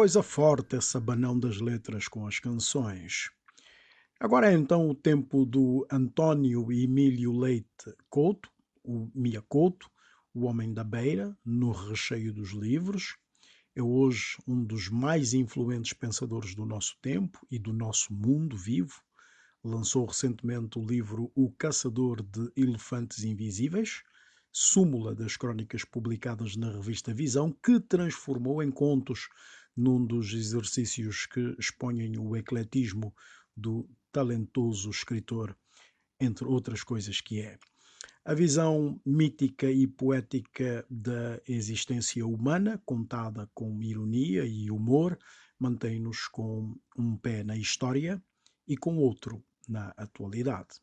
Coisa 0.00 0.22
forte 0.22 0.76
esse 0.76 0.96
abanão 0.96 1.38
das 1.38 1.60
letras 1.60 2.08
com 2.08 2.26
as 2.26 2.38
canções. 2.38 3.30
Agora 4.18 4.50
é 4.50 4.54
então 4.54 4.88
o 4.88 4.94
tempo 4.94 5.44
do 5.44 5.86
António 5.92 6.72
Emílio 6.72 7.36
Leite 7.36 7.94
Couto, 8.08 8.48
o 8.82 9.10
Mia 9.14 9.42
Couto, 9.42 9.90
o 10.32 10.46
Homem 10.46 10.72
da 10.72 10.82
Beira, 10.82 11.36
no 11.44 11.70
recheio 11.70 12.32
dos 12.32 12.52
livros. 12.52 13.18
É 13.76 13.82
hoje 13.82 14.38
um 14.48 14.64
dos 14.64 14.88
mais 14.88 15.34
influentes 15.34 15.92
pensadores 15.92 16.54
do 16.54 16.64
nosso 16.64 16.96
tempo 17.02 17.38
e 17.50 17.58
do 17.58 17.70
nosso 17.70 18.10
mundo 18.10 18.56
vivo. 18.56 19.02
Lançou 19.62 20.06
recentemente 20.06 20.78
o 20.78 20.82
livro 20.82 21.30
O 21.34 21.52
Caçador 21.52 22.22
de 22.22 22.50
Elefantes 22.56 23.22
Invisíveis, 23.22 24.02
súmula 24.50 25.14
das 25.14 25.36
crónicas 25.36 25.84
publicadas 25.84 26.56
na 26.56 26.72
revista 26.72 27.12
Visão, 27.12 27.52
que 27.52 27.78
transformou 27.78 28.62
em 28.62 28.70
contos 28.70 29.28
num 29.76 30.04
dos 30.04 30.32
exercícios 30.32 31.26
que 31.26 31.54
expõem 31.58 32.18
o 32.18 32.36
ecletismo 32.36 33.14
do 33.56 33.88
talentoso 34.12 34.90
escritor, 34.90 35.56
entre 36.18 36.44
outras 36.44 36.82
coisas 36.82 37.20
que 37.20 37.40
é. 37.40 37.58
A 38.24 38.34
visão 38.34 39.00
mítica 39.04 39.70
e 39.70 39.86
poética 39.86 40.84
da 40.90 41.40
existência 41.48 42.26
humana, 42.26 42.80
contada 42.84 43.48
com 43.54 43.82
ironia 43.82 44.44
e 44.44 44.70
humor, 44.70 45.18
mantém-nos 45.58 46.28
com 46.28 46.76
um 46.96 47.16
pé 47.16 47.42
na 47.42 47.56
história 47.56 48.22
e 48.68 48.76
com 48.76 48.96
outro 48.96 49.42
na 49.68 49.88
atualidade. 49.96 50.80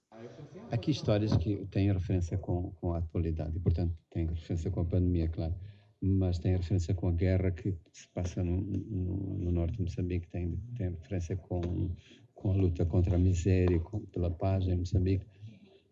Aqui 0.71 0.91
histórias 0.91 1.35
que 1.37 1.65
têm 1.67 1.91
referência 1.91 2.37
com, 2.37 2.71
com 2.71 2.93
a 2.93 2.99
atualidade 2.99 3.57
e, 3.57 3.59
portanto, 3.59 3.95
têm 4.09 4.27
referência 4.27 4.71
com 4.71 4.81
a 4.81 4.85
pandemia, 4.85 5.29
claro. 5.29 5.53
Mas 6.01 6.37
tem 6.39 6.55
referência 6.55 6.93
com 6.93 7.07
a 7.07 7.11
guerra 7.11 7.51
que 7.51 7.73
se 7.91 8.07
passa 8.13 8.43
no, 8.43 8.61
no, 8.61 9.37
no 9.39 9.51
norte 9.51 9.77
de 9.77 9.83
Moçambique, 9.83 10.27
tem, 10.27 10.57
tem 10.77 10.89
referência 10.91 11.35
com, 11.35 11.89
com 12.35 12.51
a 12.51 12.55
luta 12.55 12.85
contra 12.85 13.15
a 13.15 13.19
miséria, 13.19 13.79
com, 13.79 13.99
pela 14.01 14.29
paz 14.29 14.67
em 14.67 14.75
Moçambique 14.75 15.25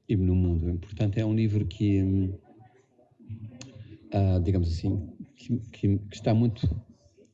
e 0.08 0.16
no 0.16 0.36
mundo. 0.36 0.78
Portanto, 0.80 1.18
é 1.18 1.26
um 1.26 1.34
livro 1.34 1.66
que, 1.66 2.32
ah, 4.12 4.40
digamos 4.44 4.72
assim, 4.72 5.10
que, 5.36 5.58
que, 5.72 5.98
que 5.98 6.16
está 6.16 6.34
muito 6.34 6.70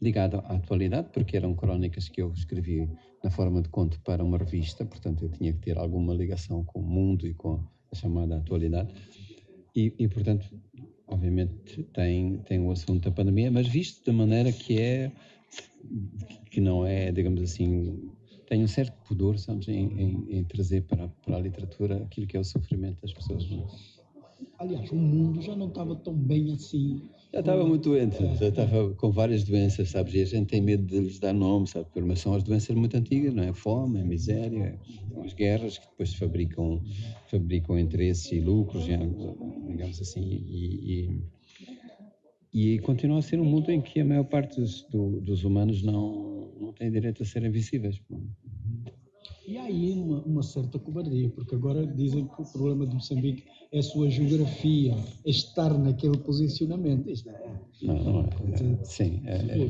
ligado 0.02 0.38
à 0.38 0.56
atualidade, 0.56 1.10
porque 1.14 1.38
eram 1.38 1.54
crónicas 1.54 2.10
que 2.10 2.22
eu 2.22 2.32
escrevi 2.32 2.90
na 3.24 3.30
forma 3.30 3.62
de 3.62 3.70
conto 3.70 4.00
para 4.02 4.24
uma 4.24 4.38
revista, 4.38 4.84
portanto 4.84 5.26
eu 5.26 5.30
tinha 5.30 5.54
que 5.54 5.60
ter 5.60 5.78
alguma 5.78 6.14
ligação 6.14 6.64
com 6.64 6.80
o 6.80 6.84
mundo 6.84 7.28
e 7.28 7.34
com 7.36 7.64
a 7.92 7.96
chamada 7.96 8.38
atualidade. 8.38 8.94
E, 9.76 9.94
e 10.00 10.08
portanto, 10.08 10.50
obviamente 11.12 11.84
tem 11.94 12.38
tem 12.40 12.60
o 12.60 12.72
assunto 12.72 13.04
da 13.04 13.12
pandemia, 13.12 13.52
mas 13.52 13.68
visto 13.68 14.06
da 14.06 14.14
maneira 14.14 14.52
que 14.52 14.80
é 14.80 15.12
que 16.50 16.60
não 16.62 16.86
é, 16.86 17.12
digamos 17.12 17.42
assim, 17.42 18.12
tem 18.48 18.64
um 18.64 18.68
certo 18.68 18.94
pudor, 19.08 19.38
sabes, 19.38 19.68
em, 19.68 19.88
em, 20.00 20.38
em 20.40 20.44
trazer 20.44 20.82
para, 20.84 21.08
para 21.08 21.38
a 21.38 21.40
literatura 21.40 21.98
aquilo 22.04 22.28
que 22.28 22.36
é 22.36 22.40
o 22.40 22.44
sofrimento 22.44 23.00
das 23.02 23.14
pessoas. 23.14 23.44
É? 23.50 24.02
Aliás, 24.60 24.92
o 24.92 24.96
mundo 24.96 25.42
já 25.42 25.56
não 25.56 25.70
estava 25.70 25.96
tão 25.96 26.14
bem 26.14 26.52
assim. 26.54 27.10
Já 27.34 27.40
estava 27.40 27.66
muito 27.66 27.90
doente, 27.90 28.18
já 28.36 28.50
estava 28.50 28.94
com 28.96 29.10
várias 29.10 29.46
doenças, 29.46 29.90
sabes? 29.90 30.14
E 30.16 30.22
a 30.22 30.26
gente 30.26 30.48
tem 30.48 30.60
medo 30.60 30.84
de 30.86 31.00
lhes 31.00 31.18
dar 31.18 31.32
nome, 31.32 31.66
sabe? 31.66 31.88
Mas 32.02 32.20
são 32.20 32.34
as 32.34 32.44
doenças 32.44 32.76
muito 32.76 32.98
antigas, 32.98 33.34
não 33.34 33.44
é? 33.44 33.54
Fome, 33.54 34.02
a 34.02 34.04
miséria, 34.04 34.78
as 35.24 35.34
guerras 35.34 35.78
que 35.78 35.88
depois 35.88 36.14
fabricam, 36.14 36.82
fabricam 37.28 37.80
interesses 37.80 38.30
e 38.34 38.42
lucros, 38.42 38.84
digamos 38.84 40.02
assim. 40.02 40.22
E, 40.22 41.22
e, 42.54 42.74
e 42.76 42.80
continua 42.80 43.20
a 43.20 43.22
ser 43.22 43.40
um 43.40 43.46
mundo 43.46 43.72
em 43.72 43.82
que 43.82 44.02
a 44.02 44.06
maior 44.06 44.26
parte 44.26 44.60
dos, 44.60 44.86
do, 44.90 45.22
dos 45.22 45.46
humanos 45.46 45.82
não, 45.82 46.52
não 46.60 46.74
tem 46.74 46.92
direito 46.92 47.24
a 47.24 47.26
serem 47.26 47.50
visíveis. 47.50 48.02
E 49.48 49.58
há 49.58 49.64
aí 49.64 49.94
uma, 49.94 50.22
uma, 50.24 50.44
certa 50.44 50.78
cobardia, 50.78 51.30
porque 51.30 51.56
agora 51.56 51.88
dizem 51.88 52.28
que 52.28 52.42
o 52.42 52.46
problema 52.46 52.86
de 52.86 52.94
Moçambique 52.94 53.46
é 53.72 53.80
a 53.80 53.84
sua 53.84 54.10
geografia, 54.10 54.94
é 55.26 55.30
estar 55.30 55.78
naquele 55.78 56.18
posicionamento. 56.18 57.10
Isto 57.10 57.30
é. 57.30 57.62
Não, 57.84 58.04
não 58.04 58.22
é. 58.22 58.84
Sim, 58.84 59.22
é, 59.26 59.70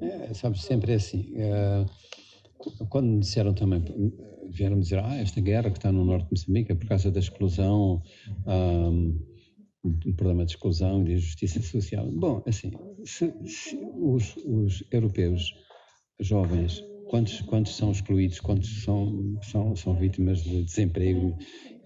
é, 0.00 0.30
é, 0.30 0.34
sabes, 0.34 0.62
sempre 0.62 0.92
é 0.92 0.96
assim. 0.96 1.32
É, 1.36 1.86
quando 2.88 3.06
me 3.06 3.20
disseram 3.20 3.54
também, 3.54 3.82
vieram 4.50 4.80
dizer, 4.80 4.98
ah, 4.98 5.16
esta 5.16 5.40
guerra 5.40 5.70
que 5.70 5.78
está 5.78 5.92
no 5.92 6.04
norte 6.04 6.24
de 6.26 6.32
Moçambique 6.32 6.72
é 6.72 6.74
por 6.74 6.88
causa 6.88 7.10
da 7.10 7.20
exclusão, 7.20 8.02
um, 8.46 9.18
um 9.84 10.12
problema 10.14 10.44
de 10.44 10.52
exclusão 10.52 11.02
e 11.02 11.04
de 11.04 11.12
injustiça 11.12 11.62
social. 11.62 12.10
Bom, 12.10 12.42
assim, 12.46 12.72
se, 13.04 13.32
se 13.46 13.76
os, 13.76 14.36
os 14.44 14.82
europeus 14.90 15.54
jovens 16.18 16.82
quantos, 17.08 17.40
quantos 17.42 17.76
são 17.76 17.90
excluídos, 17.92 18.40
quantos 18.40 18.82
são, 18.82 19.38
são, 19.42 19.76
são 19.76 19.94
vítimas 19.94 20.42
de 20.42 20.62
desemprego. 20.62 21.36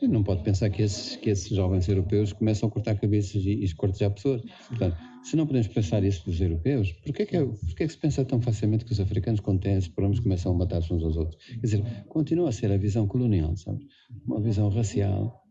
Não 0.02 0.22
pode 0.22 0.42
pensar 0.42 0.70
que 0.70 0.82
esses, 0.82 1.16
que 1.16 1.30
esses 1.30 1.48
jovens 1.48 1.88
europeus 1.88 2.32
começam 2.32 2.68
a 2.68 2.72
cortar 2.72 2.98
cabeças 2.98 3.44
e, 3.44 3.64
e 3.64 4.10
pessoas. 4.10 4.42
Portanto, 4.68 4.96
se 5.22 5.36
não 5.36 5.46
podemos 5.46 5.68
pensar 5.68 6.02
isso 6.04 6.24
dos 6.24 6.40
europeus, 6.40 6.92
porquê 7.04 7.26
que, 7.26 7.36
é, 7.36 7.44
porquê 7.44 7.86
que 7.86 7.92
se 7.92 7.98
pensa 7.98 8.24
tão 8.24 8.40
facilmente 8.40 8.84
que 8.84 8.92
os 8.92 9.00
africanos, 9.00 9.40
quando 9.40 9.60
têm 9.60 9.74
esses 9.74 9.88
problemas, 9.88 10.20
começam 10.20 10.52
a 10.52 10.54
matar-se 10.54 10.92
uns 10.92 11.02
aos 11.02 11.16
outros? 11.16 11.44
Quer 11.44 11.60
dizer, 11.60 12.04
continua 12.08 12.48
a 12.48 12.52
ser 12.52 12.72
a 12.72 12.76
visão 12.76 13.06
colonial, 13.06 13.56
sabe? 13.56 13.86
Uma 14.26 14.40
visão 14.40 14.68
racial, 14.70 15.42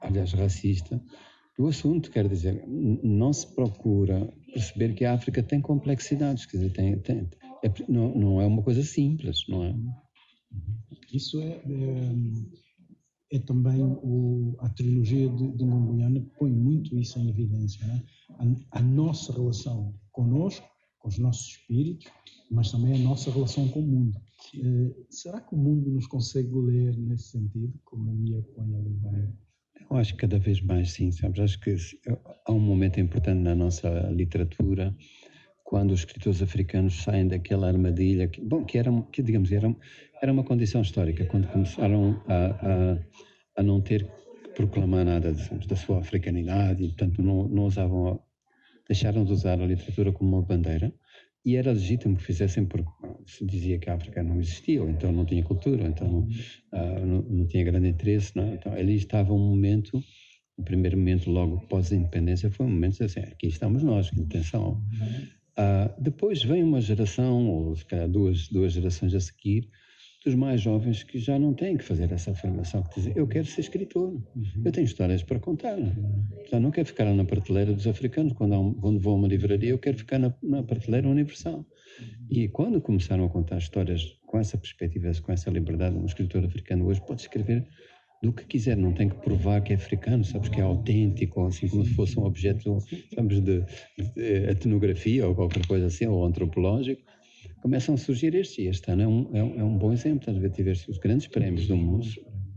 aliás, 0.00 0.32
racista, 0.32 1.02
do 1.56 1.66
assunto, 1.66 2.10
quer 2.10 2.28
dizer, 2.28 2.64
não 2.66 3.32
se 3.32 3.46
procura 3.54 4.32
perceber 4.52 4.94
que 4.94 5.04
a 5.04 5.14
África 5.14 5.42
tem 5.42 5.60
complexidades, 5.60 6.46
quer 6.46 6.58
dizer, 6.58 6.72
tem, 6.72 6.98
tem, 6.98 7.28
é, 7.62 7.72
não, 7.88 8.14
não 8.14 8.40
é 8.40 8.46
uma 8.46 8.62
coisa 8.62 8.82
simples, 8.82 9.44
não 9.48 9.64
é? 9.64 9.74
Isso 11.12 11.40
é, 11.40 11.46
é, 11.46 12.12
é 13.36 13.38
também 13.40 13.82
o, 13.82 14.56
a 14.60 14.68
trilogia 14.70 15.28
de, 15.28 15.52
de 15.52 15.64
Mongoliana 15.64 16.24
põe 16.38 16.52
muito 16.52 16.96
isso 16.98 17.18
em 17.18 17.28
evidência, 17.28 17.86
né? 17.86 18.02
a, 18.38 18.78
a 18.78 18.82
nossa 18.82 19.32
relação 19.32 19.94
conosco, 20.12 20.66
com 20.98 21.08
os 21.08 21.18
nossos 21.18 21.48
espíritos, 21.48 22.10
mas 22.50 22.70
também 22.70 22.94
a 22.94 22.98
nossa 22.98 23.30
relação 23.30 23.68
com 23.68 23.80
o 23.80 23.86
mundo. 23.86 24.18
Eh, 24.54 24.94
será 25.10 25.40
que 25.40 25.54
o 25.54 25.58
mundo 25.58 25.90
nos 25.90 26.06
consegue 26.06 26.54
ler 26.54 26.96
nesse 26.96 27.30
sentido, 27.30 27.74
como 27.84 28.10
a 28.10 28.14
Mia 28.14 28.42
põe 28.54 28.74
ali 28.74 28.90
bem? 28.90 29.32
Eu 29.90 29.96
acho 29.96 30.14
que 30.14 30.20
cada 30.20 30.38
vez 30.38 30.60
mais 30.60 30.92
sim, 30.92 31.10
sabes? 31.12 31.40
Acho 31.40 31.60
que 31.60 31.76
há 32.46 32.52
um 32.52 32.60
momento 32.60 33.00
importante 33.00 33.40
na 33.40 33.54
nossa 33.54 33.88
literatura 34.10 34.96
quando 35.74 35.90
os 35.90 35.98
escritores 36.02 36.40
africanos 36.40 37.02
saem 37.02 37.26
daquela 37.26 37.66
armadilha, 37.66 38.28
que, 38.28 38.40
bom, 38.40 38.64
que 38.64 38.78
era, 38.78 38.92
que 39.10 39.20
digamos, 39.20 39.50
era, 39.50 39.74
era 40.22 40.32
uma 40.32 40.44
condição 40.44 40.80
histórica, 40.80 41.24
quando 41.24 41.48
começaram 41.48 42.22
a, 42.28 42.44
a, 42.46 42.98
a 43.56 43.62
não 43.64 43.80
ter 43.80 44.04
que 44.04 44.50
proclamar 44.50 45.04
nada 45.04 45.32
de, 45.32 45.66
da 45.66 45.74
sua 45.74 45.98
africanidade, 45.98 46.84
e 46.84 46.86
portanto 46.86 47.20
não, 47.20 47.48
não 47.48 47.64
usavam, 47.64 48.20
deixaram 48.86 49.24
de 49.24 49.32
usar 49.32 49.60
a 49.60 49.66
literatura 49.66 50.12
como 50.12 50.36
uma 50.36 50.42
bandeira, 50.42 50.94
e 51.44 51.56
era 51.56 51.72
legítimo 51.72 52.16
que 52.16 52.22
fizessem 52.22 52.64
porque 52.66 52.88
se 53.26 53.44
dizia 53.44 53.76
que 53.76 53.90
a 53.90 53.94
África 53.94 54.22
não 54.22 54.38
existia, 54.38 54.80
ou 54.80 54.88
então 54.88 55.10
não 55.10 55.24
tinha 55.24 55.42
cultura, 55.42 55.82
ou 55.82 55.88
então 55.88 56.28
uh, 56.72 57.04
não, 57.04 57.22
não, 57.22 57.46
tinha 57.48 57.64
grande 57.64 57.88
interesse, 57.88 58.30
não? 58.36 58.44
É? 58.44 58.54
então 58.54 58.72
ali 58.72 58.94
estava 58.94 59.32
um 59.32 59.40
momento 59.40 60.00
o 60.56 60.62
primeiro 60.62 60.96
momento 60.96 61.30
logo 61.30 61.66
pós 61.66 61.90
independência 61.90 62.50
foi 62.50 62.66
um 62.66 62.70
momento 62.70 63.02
assim, 63.02 63.20
aqui 63.20 63.48
estamos 63.48 63.82
nós, 63.82 64.10
atenção, 64.16 64.80
Uh, 65.56 66.02
depois 66.02 66.42
vem 66.42 66.62
uma 66.62 66.80
geração, 66.80 67.48
ou 67.48 67.76
calhar 67.88 68.08
duas, 68.08 68.48
duas 68.48 68.72
gerações 68.72 69.14
a 69.14 69.20
seguir, 69.20 69.68
dos 70.24 70.34
mais 70.34 70.60
jovens 70.60 71.02
que 71.02 71.18
já 71.18 71.38
não 71.38 71.52
têm 71.52 71.76
que 71.76 71.84
fazer 71.84 72.10
essa 72.10 72.30
afirmação, 72.30 72.82
que 72.82 72.94
dizem, 72.94 73.12
eu 73.14 73.26
quero 73.26 73.46
ser 73.46 73.60
escritor, 73.60 74.08
uhum. 74.08 74.62
eu 74.64 74.72
tenho 74.72 74.86
histórias 74.86 75.22
para 75.22 75.38
contar. 75.38 75.76
Portanto, 75.76 76.62
não 76.62 76.70
quero 76.70 76.86
ficar 76.86 77.04
na 77.12 77.24
prateleira 77.24 77.72
dos 77.72 77.86
africanos, 77.86 78.32
quando, 78.32 78.58
um, 78.58 78.72
quando 78.74 78.98
vou 78.98 79.12
a 79.12 79.16
uma 79.16 79.28
livraria, 79.28 79.70
eu 79.70 79.78
quero 79.78 79.98
ficar 79.98 80.18
na, 80.18 80.34
na 80.42 80.62
prateleira 80.62 81.06
universal. 81.08 81.64
E 82.30 82.48
quando 82.48 82.80
começaram 82.80 83.24
a 83.24 83.28
contar 83.28 83.58
histórias 83.58 84.18
com 84.26 84.38
essa 84.38 84.56
perspectiva, 84.56 85.12
com 85.22 85.30
essa 85.30 85.50
liberdade, 85.50 85.96
um 85.96 86.06
escritor 86.06 86.44
africano 86.44 86.86
hoje 86.86 87.00
pode 87.06 87.20
escrever 87.20 87.68
do 88.24 88.32
que 88.32 88.46
quiser, 88.46 88.74
não 88.74 88.92
tem 88.92 89.10
que 89.10 89.16
provar 89.16 89.60
que 89.62 89.74
é 89.74 89.76
africano, 89.76 90.24
sabes, 90.24 90.48
que 90.48 90.58
é 90.58 90.62
autêntico, 90.62 91.44
assim 91.44 91.68
como 91.68 91.84
se 91.84 91.92
fosse 91.92 92.18
um 92.18 92.24
objeto, 92.24 92.78
sabes, 93.14 93.40
de, 93.40 93.60
de 94.14 94.50
etnografia 94.50 95.28
ou 95.28 95.34
qualquer 95.34 95.66
coisa 95.66 95.86
assim, 95.86 96.06
ou 96.06 96.24
antropológico. 96.24 97.02
Começam 97.60 97.94
a 97.94 97.98
surgir 97.98 98.34
estes, 98.34 98.58
e 98.58 98.68
este 98.68 98.90
ano 98.90 99.02
é 99.02 99.06
um, 99.06 99.36
é 99.36 99.42
um, 99.42 99.60
é 99.60 99.64
um 99.64 99.76
bom 99.76 99.92
exemplo, 99.92 100.20
estás 100.20 100.38
a 100.38 100.40
ver, 100.40 100.50
tiveste 100.50 100.90
os 100.90 100.96
grandes 100.96 101.26
prémios 101.26 101.66
do 101.66 101.76
mundo 101.76 102.06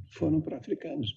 foram 0.05 0.39
para 0.39 0.55
africanos. 0.55 1.13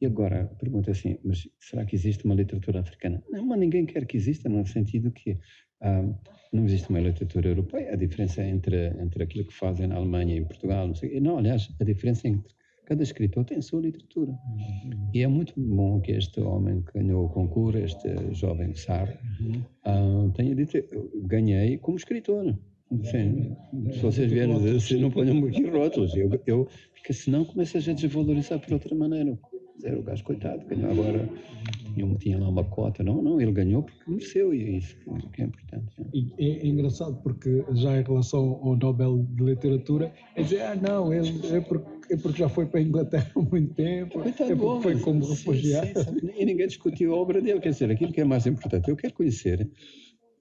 E 0.00 0.06
agora, 0.06 0.46
pergunta 0.58 0.90
é 0.90 0.92
assim, 0.92 1.18
mas 1.22 1.46
será 1.58 1.84
que 1.84 1.94
existe 1.94 2.24
uma 2.24 2.34
literatura 2.34 2.80
africana? 2.80 3.22
Não, 3.30 3.44
mas 3.44 3.60
ninguém 3.60 3.84
quer 3.84 4.06
que 4.06 4.16
exista, 4.16 4.48
no 4.48 4.66
sentido 4.66 5.10
que 5.10 5.38
ah, 5.82 6.08
não 6.50 6.64
existe 6.64 6.88
uma 6.88 7.00
literatura 7.00 7.50
europeia. 7.50 7.92
A 7.92 7.96
diferença 7.96 8.42
entre, 8.42 8.94
entre 8.98 9.22
aquilo 9.22 9.44
que 9.44 9.52
fazem 9.52 9.86
na 9.86 9.96
Alemanha 9.96 10.34
e 10.34 10.38
em 10.38 10.44
Portugal, 10.44 10.86
não 10.86 10.94
sei. 10.94 11.20
Não, 11.20 11.36
aliás, 11.36 11.68
a 11.78 11.84
diferença 11.84 12.26
entre 12.26 12.54
Cada 12.90 13.04
escritor 13.04 13.44
tem 13.44 13.58
a 13.58 13.62
sua 13.62 13.82
literatura. 13.82 14.32
Uhum. 14.32 15.10
E 15.14 15.22
é 15.22 15.28
muito 15.28 15.52
bom 15.56 16.00
que 16.00 16.10
este 16.10 16.40
homem 16.40 16.82
que 16.82 16.98
ganhou 16.98 17.26
o 17.26 17.28
concurso, 17.28 17.78
este 17.78 18.08
jovem 18.34 18.74
Sar, 18.74 19.16
uhum. 19.40 20.26
uh, 20.26 20.32
tenha 20.32 20.52
dito: 20.56 20.76
ganhei 21.22 21.78
como 21.78 21.96
escritor. 21.96 22.58
Sim, 23.04 23.56
se 23.92 24.00
vocês 24.00 24.28
vierem 24.28 24.58
dizer, 24.58 24.98
não 24.98 25.12
ponham 25.12 25.46
aqui 25.46 25.64
rótulos. 25.70 26.16
Eu, 26.16 26.28
eu, 26.44 26.68
porque 26.92 27.12
senão 27.12 27.44
começa 27.44 27.78
a 27.78 27.80
gente 27.80 28.04
a 28.04 28.08
desvalorizar 28.08 28.58
por 28.58 28.72
outra 28.72 28.92
maneira. 28.96 29.38
Era 29.84 29.98
o 29.98 30.02
gajo, 30.02 30.24
coitado, 30.24 30.64
ganhou 30.66 30.90
agora, 30.90 31.28
tinha, 31.94 32.14
tinha 32.16 32.38
lá 32.38 32.48
uma 32.48 32.64
cota. 32.64 33.02
Não, 33.02 33.22
não, 33.22 33.40
ele 33.40 33.52
ganhou 33.52 33.82
porque 33.82 34.10
mereceu 34.10 34.54
e 34.54 34.62
é 34.62 34.70
isso 34.78 34.96
que 35.32 35.42
é 35.42 35.44
importante. 35.44 35.92
E 36.12 36.32
é, 36.38 36.44
é, 36.44 36.66
engraçado 36.66 37.16
porque 37.22 37.64
já 37.74 37.98
em 37.98 38.02
relação 38.02 38.60
ao 38.62 38.76
Nobel 38.76 39.26
de 39.30 39.44
Literatura, 39.44 40.12
é 40.34 40.42
dizer, 40.42 40.62
ah, 40.62 40.74
não, 40.76 41.12
ele 41.12 41.28
é 41.54 41.60
porque 41.60 42.00
é 42.10 42.16
porque 42.16 42.38
já 42.38 42.48
foi 42.48 42.66
para 42.66 42.80
a 42.80 42.82
Inglaterra 42.82 43.30
há 43.36 43.40
muito 43.40 43.72
tempo, 43.74 44.20
é 44.22 44.32
porque 44.32 44.54
bom, 44.54 44.80
foi 44.80 44.98
como 44.98 45.24
refugiado. 45.24 45.86
Sim, 45.86 46.18
sim, 46.20 46.30
e 46.36 46.44
ninguém 46.44 46.66
discutiu 46.66 47.14
a 47.14 47.16
obra 47.16 47.40
dele, 47.40 47.60
quer 47.60 47.70
dizer, 47.70 47.90
aquilo 47.90 48.12
que 48.12 48.20
é 48.20 48.24
mais 48.24 48.46
importante. 48.46 48.88
Eu 48.88 48.96
quero 48.96 49.14
conhecer 49.14 49.70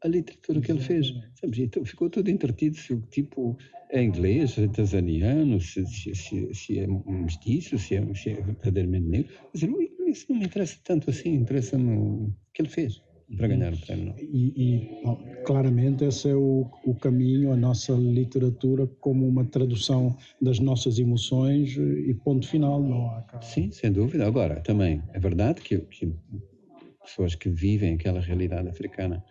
a 0.01 0.07
literatura 0.07 0.61
que 0.61 0.71
ele 0.71 0.81
fez. 0.81 1.13
Sabes? 1.39 1.59
Então 1.59 1.85
ficou 1.85 2.09
tudo 2.09 2.29
entretido 2.29 2.77
se 2.77 2.93
o 2.93 3.01
tipo 3.01 3.57
é 3.91 4.03
inglês, 4.03 4.57
é 4.57 4.67
tanzaniano, 4.67 5.59
se, 5.59 5.85
se, 5.87 6.13
se, 6.13 6.53
se 6.53 6.79
é 6.79 6.87
mestiço, 6.87 7.77
se 7.77 7.95
é, 7.95 8.13
se 8.13 8.29
é 8.29 8.35
verdadeiramente 8.35 9.07
negro. 9.07 9.33
Quer 9.51 9.65
dizer, 9.65 9.89
isso 10.07 10.25
não 10.29 10.39
me 10.39 10.45
interessa 10.45 10.77
tanto 10.83 11.09
assim, 11.09 11.33
interessa-me 11.35 11.97
o 11.97 12.33
que 12.53 12.61
ele 12.61 12.69
fez 12.69 13.01
para 13.37 13.47
ganhar 13.47 13.73
o 13.73 13.77
prémio. 13.77 14.15
E, 14.17 14.53
e 14.55 15.03
bom, 15.03 15.23
claramente 15.45 16.03
esse 16.03 16.29
é 16.29 16.35
o, 16.35 16.69
o, 16.83 16.95
caminho, 16.95 17.51
a 17.51 17.55
nossa 17.55 17.93
literatura 17.93 18.87
como 18.99 19.27
uma 19.27 19.45
tradução 19.45 20.17
das 20.41 20.59
nossas 20.59 20.97
emoções 20.97 21.75
e 21.77 22.13
ponto 22.13 22.47
final, 22.47 22.81
não 22.81 23.07
há 23.11 23.41
Sim, 23.41 23.71
sem 23.71 23.91
dúvida. 23.91 24.25
Agora, 24.25 24.61
também 24.61 25.01
é 25.13 25.19
verdade 25.19 25.61
que, 25.61 25.77
que 25.77 26.11
pessoas 27.03 27.35
que 27.35 27.49
vivem 27.49 27.93
aquela 27.93 28.19
realidade 28.19 28.67
africana 28.67 29.23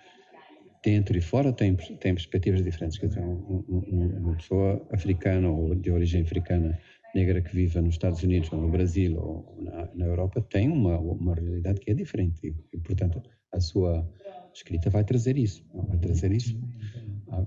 dentro 0.83 1.17
e 1.17 1.21
fora 1.21 1.53
têm, 1.53 1.75
têm 1.75 2.15
perspectivas 2.15 2.63
diferentes. 2.63 2.99
Quer 2.99 3.09
dizer, 3.09 3.21
um, 3.21 3.65
um, 3.69 4.19
uma 4.19 4.37
pessoa 4.37 4.87
africana 4.93 5.51
ou 5.51 5.75
de 5.75 5.91
origem 5.91 6.23
africana 6.23 6.79
negra 7.15 7.41
que 7.41 7.55
viva 7.55 7.81
nos 7.81 7.95
Estados 7.95 8.23
Unidos 8.23 8.53
ou 8.53 8.61
no 8.61 8.69
Brasil 8.69 9.19
ou 9.19 9.57
na, 9.61 9.89
na 9.95 10.07
Europa 10.07 10.41
tem 10.43 10.69
uma, 10.69 10.99
uma 10.99 11.35
realidade 11.35 11.81
que 11.81 11.91
é 11.91 11.95
diferente 11.95 12.39
e, 12.47 12.55
e, 12.77 12.79
portanto, 12.79 13.23
a 13.53 13.61
sua 13.61 14.07
escrita 14.53 14.91
vai 14.91 15.05
trazer 15.05 15.37
isso. 15.39 15.65
Vai 15.73 15.99
trazer 15.99 16.33
isso. 16.33 16.59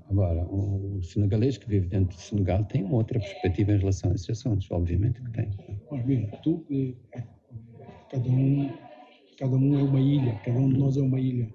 Agora, 0.10 0.44
o 0.46 1.02
senegalês 1.02 1.58
que 1.58 1.68
vive 1.68 1.88
dentro 1.88 2.16
do 2.16 2.22
Senegal 2.22 2.64
tem 2.66 2.84
uma 2.84 2.96
outra 2.96 3.20
perspectiva 3.20 3.74
em 3.74 3.78
relação 3.80 4.12
a 4.12 4.16
esses 4.16 4.30
assuntos, 4.30 4.70
obviamente 4.72 5.22
que 5.22 5.32
tem. 5.32 5.50
Ora 5.90 6.04
bem, 6.04 6.30
tu, 6.44 6.66
cada 8.10 8.30
um, 8.30 8.70
cada 9.40 9.56
um 9.56 9.80
é 9.80 9.84
uma 9.84 10.00
ilha, 10.00 10.40
cada 10.46 10.60
um 10.60 10.70
de 10.70 10.78
nós 10.78 10.98
é 10.98 11.02
uma 11.02 11.20
ilha, 11.20 11.50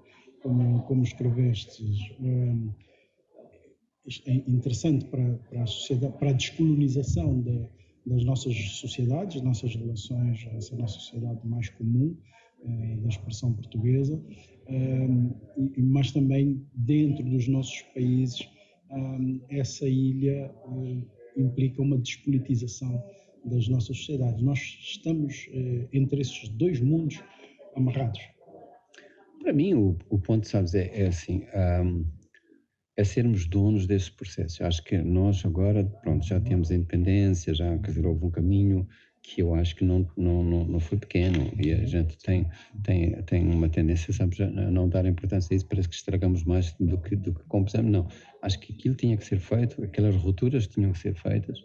como, 0.46 0.82
como 0.82 1.02
escreveste. 1.02 1.82
Um, 2.20 2.72
é 4.24 4.34
interessante 4.48 5.04
para, 5.06 5.34
para, 5.50 5.64
a 5.64 5.66
sociedade, 5.66 6.16
para 6.18 6.30
a 6.30 6.32
descolonização 6.32 7.40
de, 7.40 7.66
das 8.06 8.24
nossas 8.24 8.54
sociedades, 8.78 9.42
nossas 9.42 9.74
relações, 9.74 10.46
essa 10.54 10.76
nossa 10.76 11.00
sociedade 11.00 11.40
mais 11.44 11.68
comum, 11.70 12.16
eh, 12.64 12.96
da 13.02 13.08
expressão 13.08 13.52
portuguesa, 13.52 14.22
eh, 14.68 15.08
mas 15.76 16.12
também 16.12 16.64
dentro 16.72 17.24
dos 17.24 17.48
nossos 17.48 17.82
países, 17.94 18.48
eh, 18.90 19.58
essa 19.58 19.88
ilha 19.88 20.54
implica 21.36 21.82
uma 21.82 21.98
despolitização 21.98 23.02
das 23.44 23.66
nossas 23.66 23.96
sociedades. 23.98 24.40
Nós 24.40 24.58
estamos 24.60 25.48
entre 25.92 26.20
esses 26.20 26.48
dois 26.50 26.80
mundos 26.80 27.20
amarrados. 27.74 28.35
Para 29.42 29.52
mim, 29.52 29.74
o, 29.74 29.96
o 30.08 30.18
ponto, 30.18 30.46
sabes, 30.46 30.74
é, 30.74 30.90
é 30.92 31.06
assim. 31.06 31.44
Um 31.82 32.04
é 32.96 33.04
sermos 33.04 33.46
donos 33.46 33.86
desse 33.86 34.10
processo. 34.10 34.64
Acho 34.64 34.82
que 34.82 34.96
nós 34.96 35.44
agora, 35.44 35.84
pronto, 36.02 36.26
já 36.26 36.40
temos 36.40 36.70
a 36.70 36.74
independência, 36.74 37.54
já 37.54 37.76
quer 37.78 38.06
houve 38.06 38.24
um 38.24 38.30
caminho 38.30 38.88
que 39.22 39.42
eu 39.42 39.54
acho 39.54 39.74
que 39.74 39.84
não, 39.84 40.08
não, 40.16 40.42
não, 40.42 40.64
não 40.64 40.80
foi 40.80 40.98
pequeno 40.98 41.50
e 41.60 41.72
a 41.72 41.84
gente 41.84 42.16
tem, 42.18 42.46
tem, 42.84 43.10
tem 43.22 43.44
uma 43.44 43.68
tendência, 43.68 44.12
sabes, 44.12 44.40
a 44.40 44.46
não 44.48 44.88
dar 44.88 45.04
importância 45.04 45.52
a 45.52 45.56
isso, 45.56 45.66
parece 45.66 45.88
que 45.88 45.96
estragamos 45.96 46.44
mais 46.44 46.72
do 46.78 46.96
que, 46.96 47.16
do 47.16 47.34
que 47.34 47.42
compensamos. 47.44 47.90
Não, 47.90 48.08
acho 48.40 48.58
que 48.60 48.72
aquilo 48.72 48.94
tinha 48.94 49.16
que 49.16 49.24
ser 49.24 49.40
feito, 49.40 49.82
aquelas 49.82 50.14
rupturas 50.14 50.66
tinham 50.68 50.92
que 50.92 50.98
ser 50.98 51.14
feitas. 51.14 51.58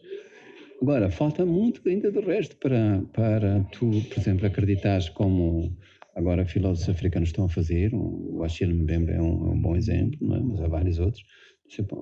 Agora, 0.81 1.11
falta 1.11 1.45
muito 1.45 1.87
ainda 1.87 2.11
do 2.11 2.21
resto 2.21 2.57
para, 2.57 3.03
para 3.13 3.63
tu, 3.71 3.91
por 4.09 4.17
exemplo, 4.19 4.47
acreditares 4.47 5.07
como 5.09 5.77
agora 6.15 6.45
filósofos 6.45 6.89
africanos 6.89 7.29
estão 7.29 7.45
a 7.45 7.49
fazer, 7.49 7.93
o 7.93 8.43
Achille 8.43 8.73
Mbembe 8.73 9.11
é 9.11 9.21
um, 9.21 9.47
é 9.47 9.51
um 9.51 9.61
bom 9.61 9.75
exemplo, 9.75 10.35
é? 10.35 10.39
mas 10.39 10.61
há 10.61 10.67
vários 10.67 10.99
outros, 10.99 11.23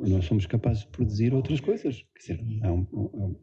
nós 0.08 0.26
somos 0.26 0.46
capazes 0.46 0.84
de 0.84 0.90
produzir 0.90 1.34
outras 1.34 1.60
coisas. 1.60 2.04
Quer 2.16 2.34
dizer, 2.36 2.60
é 2.64 2.72
um, 2.72 2.88
um, 2.92 3.36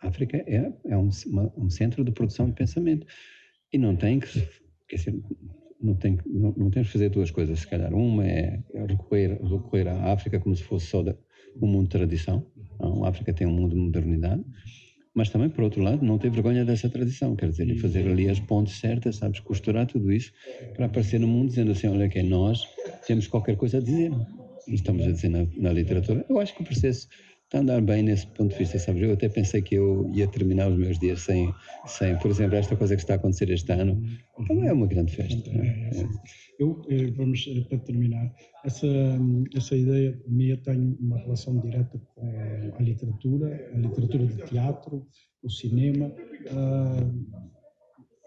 a 0.00 0.08
África 0.08 0.36
é, 0.46 0.72
é 0.84 0.96
um, 0.96 1.10
uma, 1.26 1.52
um, 1.56 1.68
centro 1.68 2.04
de 2.04 2.12
produção 2.12 2.46
de 2.46 2.52
pensamento 2.52 3.06
e 3.72 3.78
não 3.78 3.96
tem 3.96 4.20
que, 4.20 4.48
quer 4.88 4.96
dizer, 4.96 5.20
não, 5.80 5.94
tem, 5.96 6.18
não, 6.24 6.54
não 6.56 6.70
temos 6.70 6.88
que 6.88 6.92
fazer 6.92 7.08
duas 7.08 7.30
coisas, 7.32 7.58
se 7.58 7.66
calhar. 7.66 7.92
Uma 7.92 8.26
é 8.26 8.62
recorrer, 8.86 9.42
recorrer 9.42 9.88
à 9.88 10.12
África 10.12 10.38
como 10.38 10.54
se 10.54 10.62
fosse 10.62 10.86
só 10.86 11.02
um 11.60 11.66
mundo 11.66 11.84
de 11.84 11.90
tradição. 11.90 12.46
A 12.78 13.08
África 13.08 13.32
tem 13.32 13.46
um 13.46 13.52
mundo 13.52 13.74
de 13.74 13.80
modernidade 13.80 14.44
mas 15.16 15.30
também, 15.30 15.50
por 15.50 15.64
outro 15.64 15.82
lado, 15.82 16.04
não 16.04 16.18
ter 16.18 16.30
vergonha 16.30 16.64
dessa 16.64 16.90
tradição, 16.90 17.36
quer 17.36 17.50
dizer, 17.50 17.76
fazer 17.78 18.06
ali 18.08 18.28
as 18.28 18.40
pontes 18.40 18.78
certas, 18.78 19.16
sabes, 19.16 19.40
costurar 19.40 19.86
tudo 19.86 20.12
isso 20.12 20.32
para 20.74 20.86
aparecer 20.86 21.18
no 21.20 21.28
mundo 21.28 21.48
dizendo 21.48 21.72
assim: 21.72 21.88
olha, 21.88 22.08
que 22.08 22.22
nós 22.22 22.68
temos 23.04 23.26
qualquer 23.28 23.56
coisa 23.56 23.78
a 23.78 23.82
dizer. 23.82 24.14
Estamos 24.68 25.06
a 25.06 25.12
dizer 25.12 25.28
na, 25.28 25.46
na 25.56 25.72
literatura. 25.72 26.24
Eu 26.28 26.40
acho 26.40 26.54
que 26.54 26.62
o 26.62 26.64
processo 26.64 27.08
andar 27.54 27.80
bem 27.80 28.02
nesse 28.02 28.26
ponto 28.26 28.52
de 28.52 28.58
vista, 28.58 28.78
sabes? 28.78 29.02
Eu 29.02 29.12
até 29.12 29.28
pensei 29.28 29.62
que 29.62 29.76
eu 29.76 30.10
ia 30.12 30.26
terminar 30.26 30.68
os 30.68 30.76
meus 30.76 30.98
dias 30.98 31.20
sem, 31.20 31.52
sem 31.86 32.18
por 32.18 32.30
exemplo, 32.30 32.56
esta 32.56 32.76
coisa 32.76 32.96
que 32.96 33.02
está 33.02 33.14
a 33.14 33.16
acontecer 33.16 33.48
este 33.50 33.70
ano. 33.72 34.02
Também 34.48 34.68
é 34.68 34.72
uma 34.72 34.86
grande 34.86 35.14
festa. 35.14 35.48
É? 35.50 35.90
É. 36.00 36.08
Eu, 36.58 36.82
eh, 36.88 37.10
vamos, 37.12 37.46
eh, 37.48 37.60
para 37.68 37.78
terminar, 37.78 38.34
essa, 38.64 38.86
essa 39.54 39.76
ideia 39.76 40.18
minha 40.26 40.56
tem 40.56 40.96
uma 40.98 41.18
relação 41.18 41.60
direta 41.60 42.00
com 42.14 42.28
a 42.78 42.82
literatura, 42.82 43.70
a 43.74 43.78
literatura 43.78 44.26
de 44.26 44.42
teatro, 44.44 45.06
o 45.42 45.50
cinema. 45.50 46.06
Uh, 46.06 47.46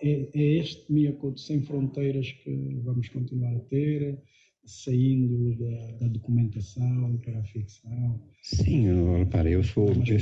é, 0.02 0.30
é 0.34 0.58
este 0.60 0.92
Miyakoto 0.92 1.40
sem 1.40 1.62
fronteiras 1.62 2.32
que 2.32 2.80
vamos 2.84 3.10
continuar 3.10 3.54
a 3.54 3.60
ter, 3.62 4.18
saindo 4.66 5.56
da, 5.58 5.92
da, 6.00 6.08
documentação 6.08 7.18
para 7.24 7.40
a 7.40 7.44
ficção? 7.44 8.22
Sim, 8.44 9.18
repara, 9.18 9.50
eu 9.50 9.64
sou, 9.64 9.90
eu, 9.90 10.18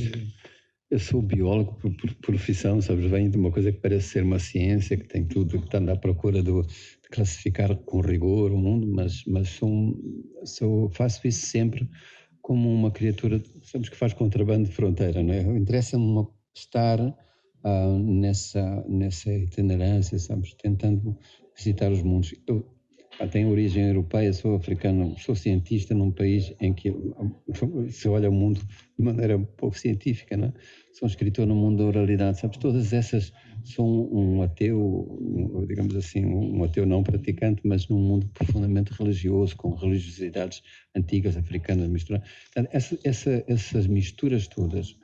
eu 0.90 1.00
sou 1.00 1.22
biólogo 1.22 1.76
por, 1.76 1.96
por, 1.96 2.14
profissão, 2.16 2.82
sabes? 2.82 3.10
Venho 3.10 3.30
de 3.30 3.38
uma 3.38 3.52
coisa 3.52 3.72
que 3.72 3.80
parece 3.80 4.10
ser 4.10 4.24
uma 4.24 4.40
ciência, 4.40 4.98
que 4.98 5.08
tem 5.08 5.26
tudo, 5.26 5.60
que 5.60 5.66
está 5.66 5.80
à 5.92 5.96
procura 5.96 6.42
do, 6.42 6.62
de 6.64 7.10
classificar 7.12 7.76
com 7.76 8.02
rigor 8.02 8.52
o 8.52 8.58
mundo, 8.58 8.88
mas, 8.88 9.24
mas 9.26 9.50
sou, 9.50 10.00
sou, 10.46 10.90
faço 10.92 11.28
isso 11.28 11.46
sempre 11.48 11.90
como 12.42 12.74
uma 12.74 12.92
criatura, 12.92 13.44
sabes, 13.64 13.90
que 13.90 13.98
faz 13.98 14.14
contrabando 14.14 14.70
de 14.70 14.76
fronteira, 14.76 15.22
não 15.22 15.34
é? 15.34 15.42
Interessa-me 15.42 16.26
estar 16.56 16.98
uh, 17.02 18.00
nessa, 18.00 18.86
nessa 18.88 19.34
itinerância, 19.34 20.18
sabes? 20.18 20.54
Tentando 20.54 21.18
visitar 21.58 21.92
os 21.92 22.02
mundos. 22.02 22.34
Eu, 22.48 22.66
tem 23.26 23.46
origem 23.46 23.88
europeia, 23.88 24.32
sou 24.32 24.56
africano, 24.56 25.16
sou 25.18 25.36
cientista 25.36 25.96
num 25.96 26.12
país 26.12 26.54
em 26.62 26.74
que 26.74 26.94
se 27.90 28.08
olha 28.08 28.30
o 28.30 28.34
mundo 28.34 28.60
de 28.98 29.04
maneira 29.04 29.40
pouco 29.40 29.78
científica, 29.78 30.38
não 30.38 30.50
é? 30.50 30.54
Sou 30.94 31.08
um 31.08 31.10
escritor 31.10 31.48
no 31.48 31.56
mundo 31.56 31.78
da 31.78 31.86
oralidade, 31.86 32.40
sabes? 32.40 32.58
Todas 32.58 32.94
essas 32.94 33.34
sou 33.64 34.16
um 34.16 34.42
ateu, 34.42 35.66
digamos 35.68 35.96
assim, 35.96 36.26
um 36.26 36.64
ateu 36.64 36.86
não 36.86 37.04
praticante, 37.04 37.62
mas 37.66 37.88
num 37.88 38.00
mundo 38.00 38.30
profundamente 38.34 38.94
religioso, 38.94 39.56
com 39.56 39.74
religiosidades 39.74 40.62
antigas 40.96 41.38
africanas 41.38 41.88
misturadas. 41.88 42.30
essa, 42.72 42.98
essa, 43.04 43.44
essas 43.48 43.88
misturas 43.88 44.48
todas 44.48 44.96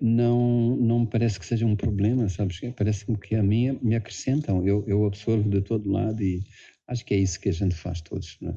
não 0.00 0.76
não 0.76 1.00
me 1.00 1.06
parece 1.06 1.38
que 1.38 1.46
seja 1.46 1.66
um 1.66 1.76
problema, 1.76 2.28
sabes? 2.28 2.60
Parece-me 2.76 3.16
que 3.16 3.34
a 3.36 3.42
mim 3.42 3.78
me 3.82 3.94
acrescentam. 3.94 4.66
Eu, 4.66 4.84
eu 4.86 5.06
absorvo 5.06 5.48
de 5.48 5.60
todo 5.60 5.90
lado 5.90 6.22
e 6.22 6.42
Acho 6.86 7.04
que 7.04 7.14
é 7.14 7.18
isso 7.18 7.40
que 7.40 7.48
a 7.48 7.52
gente 7.52 7.74
faz 7.74 8.00
todos, 8.00 8.36
não 8.40 8.50
é? 8.50 8.54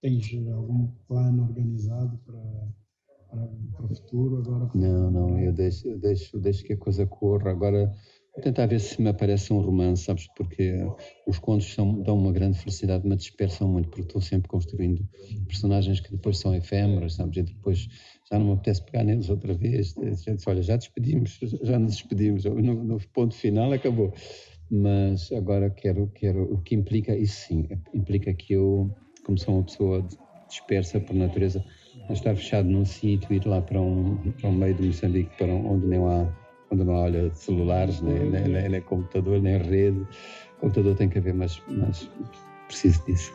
Tens 0.00 0.48
algum 0.48 0.86
plano 1.06 1.42
organizado 1.42 2.18
para, 2.24 2.40
para, 3.28 3.84
o 3.84 3.88
futuro 3.88 4.38
agora? 4.38 4.70
Não, 4.74 5.10
não, 5.10 5.38
eu 5.38 5.52
deixo, 5.52 5.86
eu 5.86 5.98
deixo, 5.98 6.36
eu 6.36 6.40
deixo 6.40 6.64
que 6.64 6.72
a 6.72 6.76
coisa 6.76 7.06
corra. 7.06 7.50
Agora 7.50 7.92
vou 8.34 8.42
tentar 8.42 8.64
ver 8.64 8.80
se 8.80 9.00
me 9.02 9.10
aparece 9.10 9.52
um 9.52 9.60
romance, 9.60 10.04
sabes? 10.04 10.26
Porque 10.34 10.74
os 11.26 11.38
contos 11.38 11.74
são, 11.74 12.00
dão 12.02 12.16
uma 12.16 12.32
grande 12.32 12.58
felicidade, 12.58 13.06
mas 13.06 13.18
dispersam 13.18 13.68
muito, 13.68 13.90
porque 13.90 14.02
estou 14.02 14.22
sempre 14.22 14.48
construindo 14.48 15.06
personagens 15.46 16.00
que 16.00 16.10
depois 16.12 16.38
são 16.38 16.54
efêmeras, 16.54 17.14
sabes? 17.14 17.36
E 17.36 17.42
depois 17.42 17.88
já 18.30 18.38
não 18.38 18.46
me 18.46 18.52
apetece 18.52 18.82
pegar 18.82 19.04
neles 19.04 19.28
outra 19.28 19.52
vez. 19.52 19.94
A 19.98 20.04
gente 20.14 20.36
diz, 20.36 20.46
olha, 20.46 20.62
já 20.62 20.78
despedimos, 20.78 21.38
já 21.62 21.78
nos 21.78 21.92
despedimos, 21.92 22.44
no, 22.44 22.84
no 22.84 23.00
ponto 23.08 23.34
final 23.34 23.70
acabou 23.70 24.14
mas 24.70 25.32
agora 25.32 25.70
quero, 25.70 26.10
quero, 26.14 26.52
o 26.52 26.58
que 26.62 26.74
implica, 26.74 27.16
isso 27.16 27.48
sim, 27.48 27.68
implica 27.92 28.32
que 28.32 28.54
eu, 28.54 28.90
como 29.24 29.38
sou 29.38 29.54
uma 29.54 29.64
pessoa 29.64 30.06
dispersa 30.48 31.00
por 31.00 31.14
natureza, 31.14 31.64
não 32.08 32.12
estar 32.14 32.34
fechado 32.36 32.68
num 32.68 32.84
sítio, 32.84 33.32
ir 33.32 33.46
lá 33.46 33.60
para 33.60 33.80
um, 33.80 34.16
para 34.40 34.48
um 34.48 34.54
meio 34.54 34.74
de 34.74 34.86
Moçambique, 34.86 35.36
para 35.36 35.46
um, 35.46 35.72
onde 35.74 35.86
não 35.86 36.06
há 36.08 36.26
onde 36.70 36.84
não 36.84 36.94
olha, 36.94 37.34
celulares, 37.34 38.00
nem, 38.00 38.30
nem, 38.30 38.44
nem, 38.48 38.68
nem 38.68 38.80
computador, 38.82 39.40
nem 39.42 39.58
rede. 39.58 40.06
Computador 40.60 40.94
tem 40.96 41.08
que 41.08 41.18
haver, 41.18 41.34
mas, 41.34 41.60
mas 41.68 42.08
preciso 42.68 43.04
disso. 43.06 43.32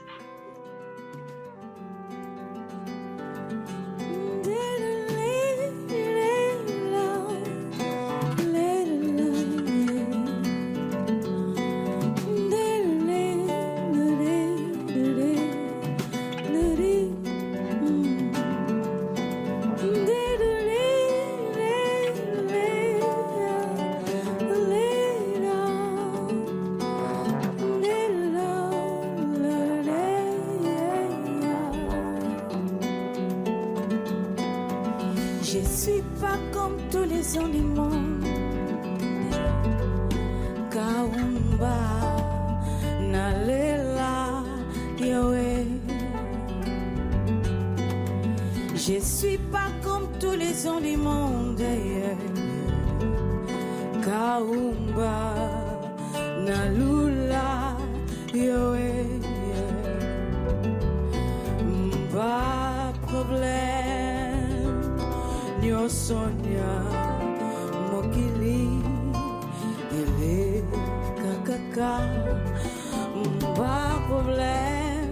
pas 73.55 73.91
problème 74.07 75.09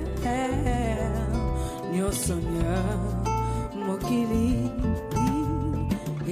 Nyo 1.91 2.12
Seigneur 2.12 3.00
mokili 3.86 4.72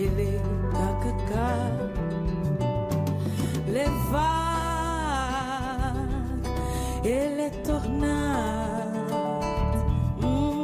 ele 0.03 0.29
kakaka 0.75 1.49
Le 3.73 3.85
vagues 4.11 4.41
ele 7.03 7.49
torna. 7.63 8.17
Mm, 10.21 10.63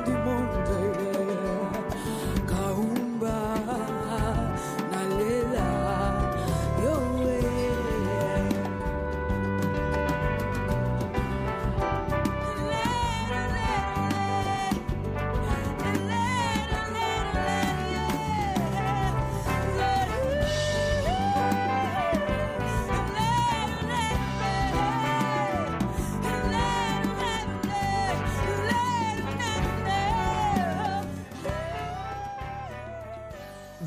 mundo 0.00 0.16
bom. 0.24 0.49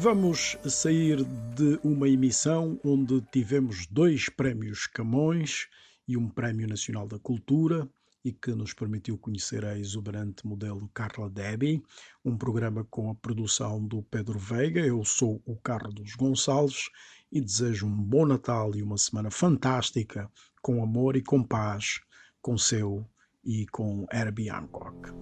Vamos 0.03 0.57
sair 0.65 1.23
de 1.55 1.79
uma 1.81 2.09
emissão 2.09 2.77
onde 2.83 3.21
tivemos 3.31 3.87
dois 3.87 4.27
prémios 4.27 4.85
Camões 4.85 5.69
e 6.05 6.17
um 6.17 6.27
Prémio 6.27 6.67
Nacional 6.67 7.07
da 7.07 7.17
Cultura 7.17 7.89
e 8.21 8.33
que 8.33 8.51
nos 8.51 8.73
permitiu 8.73 9.17
conhecer 9.17 9.63
a 9.63 9.79
exuberante 9.79 10.45
modelo 10.45 10.89
Carla 10.93 11.29
Debbie, 11.29 11.81
um 12.25 12.37
programa 12.37 12.83
com 12.83 13.09
a 13.09 13.15
produção 13.15 13.81
do 13.87 14.03
Pedro 14.03 14.37
Veiga. 14.37 14.81
Eu 14.81 15.05
sou 15.05 15.41
o 15.45 15.55
Carlos 15.55 16.15
Gonçalves 16.15 16.89
e 17.31 17.39
desejo 17.39 17.87
um 17.87 18.03
bom 18.03 18.25
Natal 18.25 18.75
e 18.75 18.83
uma 18.83 18.97
semana 18.97 19.31
fantástica, 19.31 20.29
com 20.61 20.83
amor 20.83 21.15
e 21.15 21.23
com 21.23 21.41
paz, 21.41 22.01
com 22.41 22.57
seu 22.57 23.07
e 23.41 23.65
com 23.67 24.05
Herbie 24.11 24.49
Hancock 24.49 25.13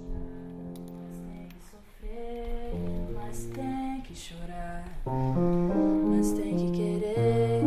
que 4.11 4.17
chorar, 4.17 4.83
mas 5.05 6.33
tem 6.33 6.57
que 6.57 6.71
querer 6.71 7.63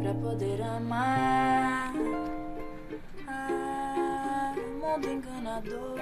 pra 0.00 0.14
poder 0.14 0.62
amar. 0.62 1.92
Ah, 3.26 4.54
mundo 4.80 5.10
enganador. 5.10 5.98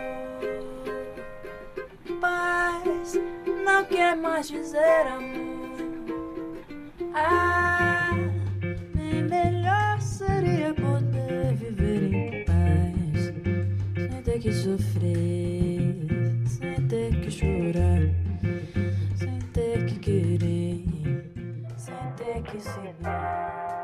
Paz 2.20 3.18
não 3.64 3.84
quer 3.86 4.16
mais 4.16 4.46
dizer 4.48 5.06
amor. 5.08 5.56
Ah, 7.12 8.10
bem 8.94 9.24
melhor 9.24 10.00
seria 10.00 10.72
poder 10.74 11.54
viver 11.56 12.12
em 12.14 12.44
paz, 12.44 14.10
sem 14.12 14.22
ter 14.22 14.38
que 14.38 14.52
sofrer, 14.52 15.96
sem 16.46 16.86
ter 16.86 17.20
que 17.20 17.30
chorar, 17.32 18.25
querer, 20.06 20.84
sem 21.76 22.12
ter 22.16 22.40
que 22.44 22.60
seguir. 22.60 23.75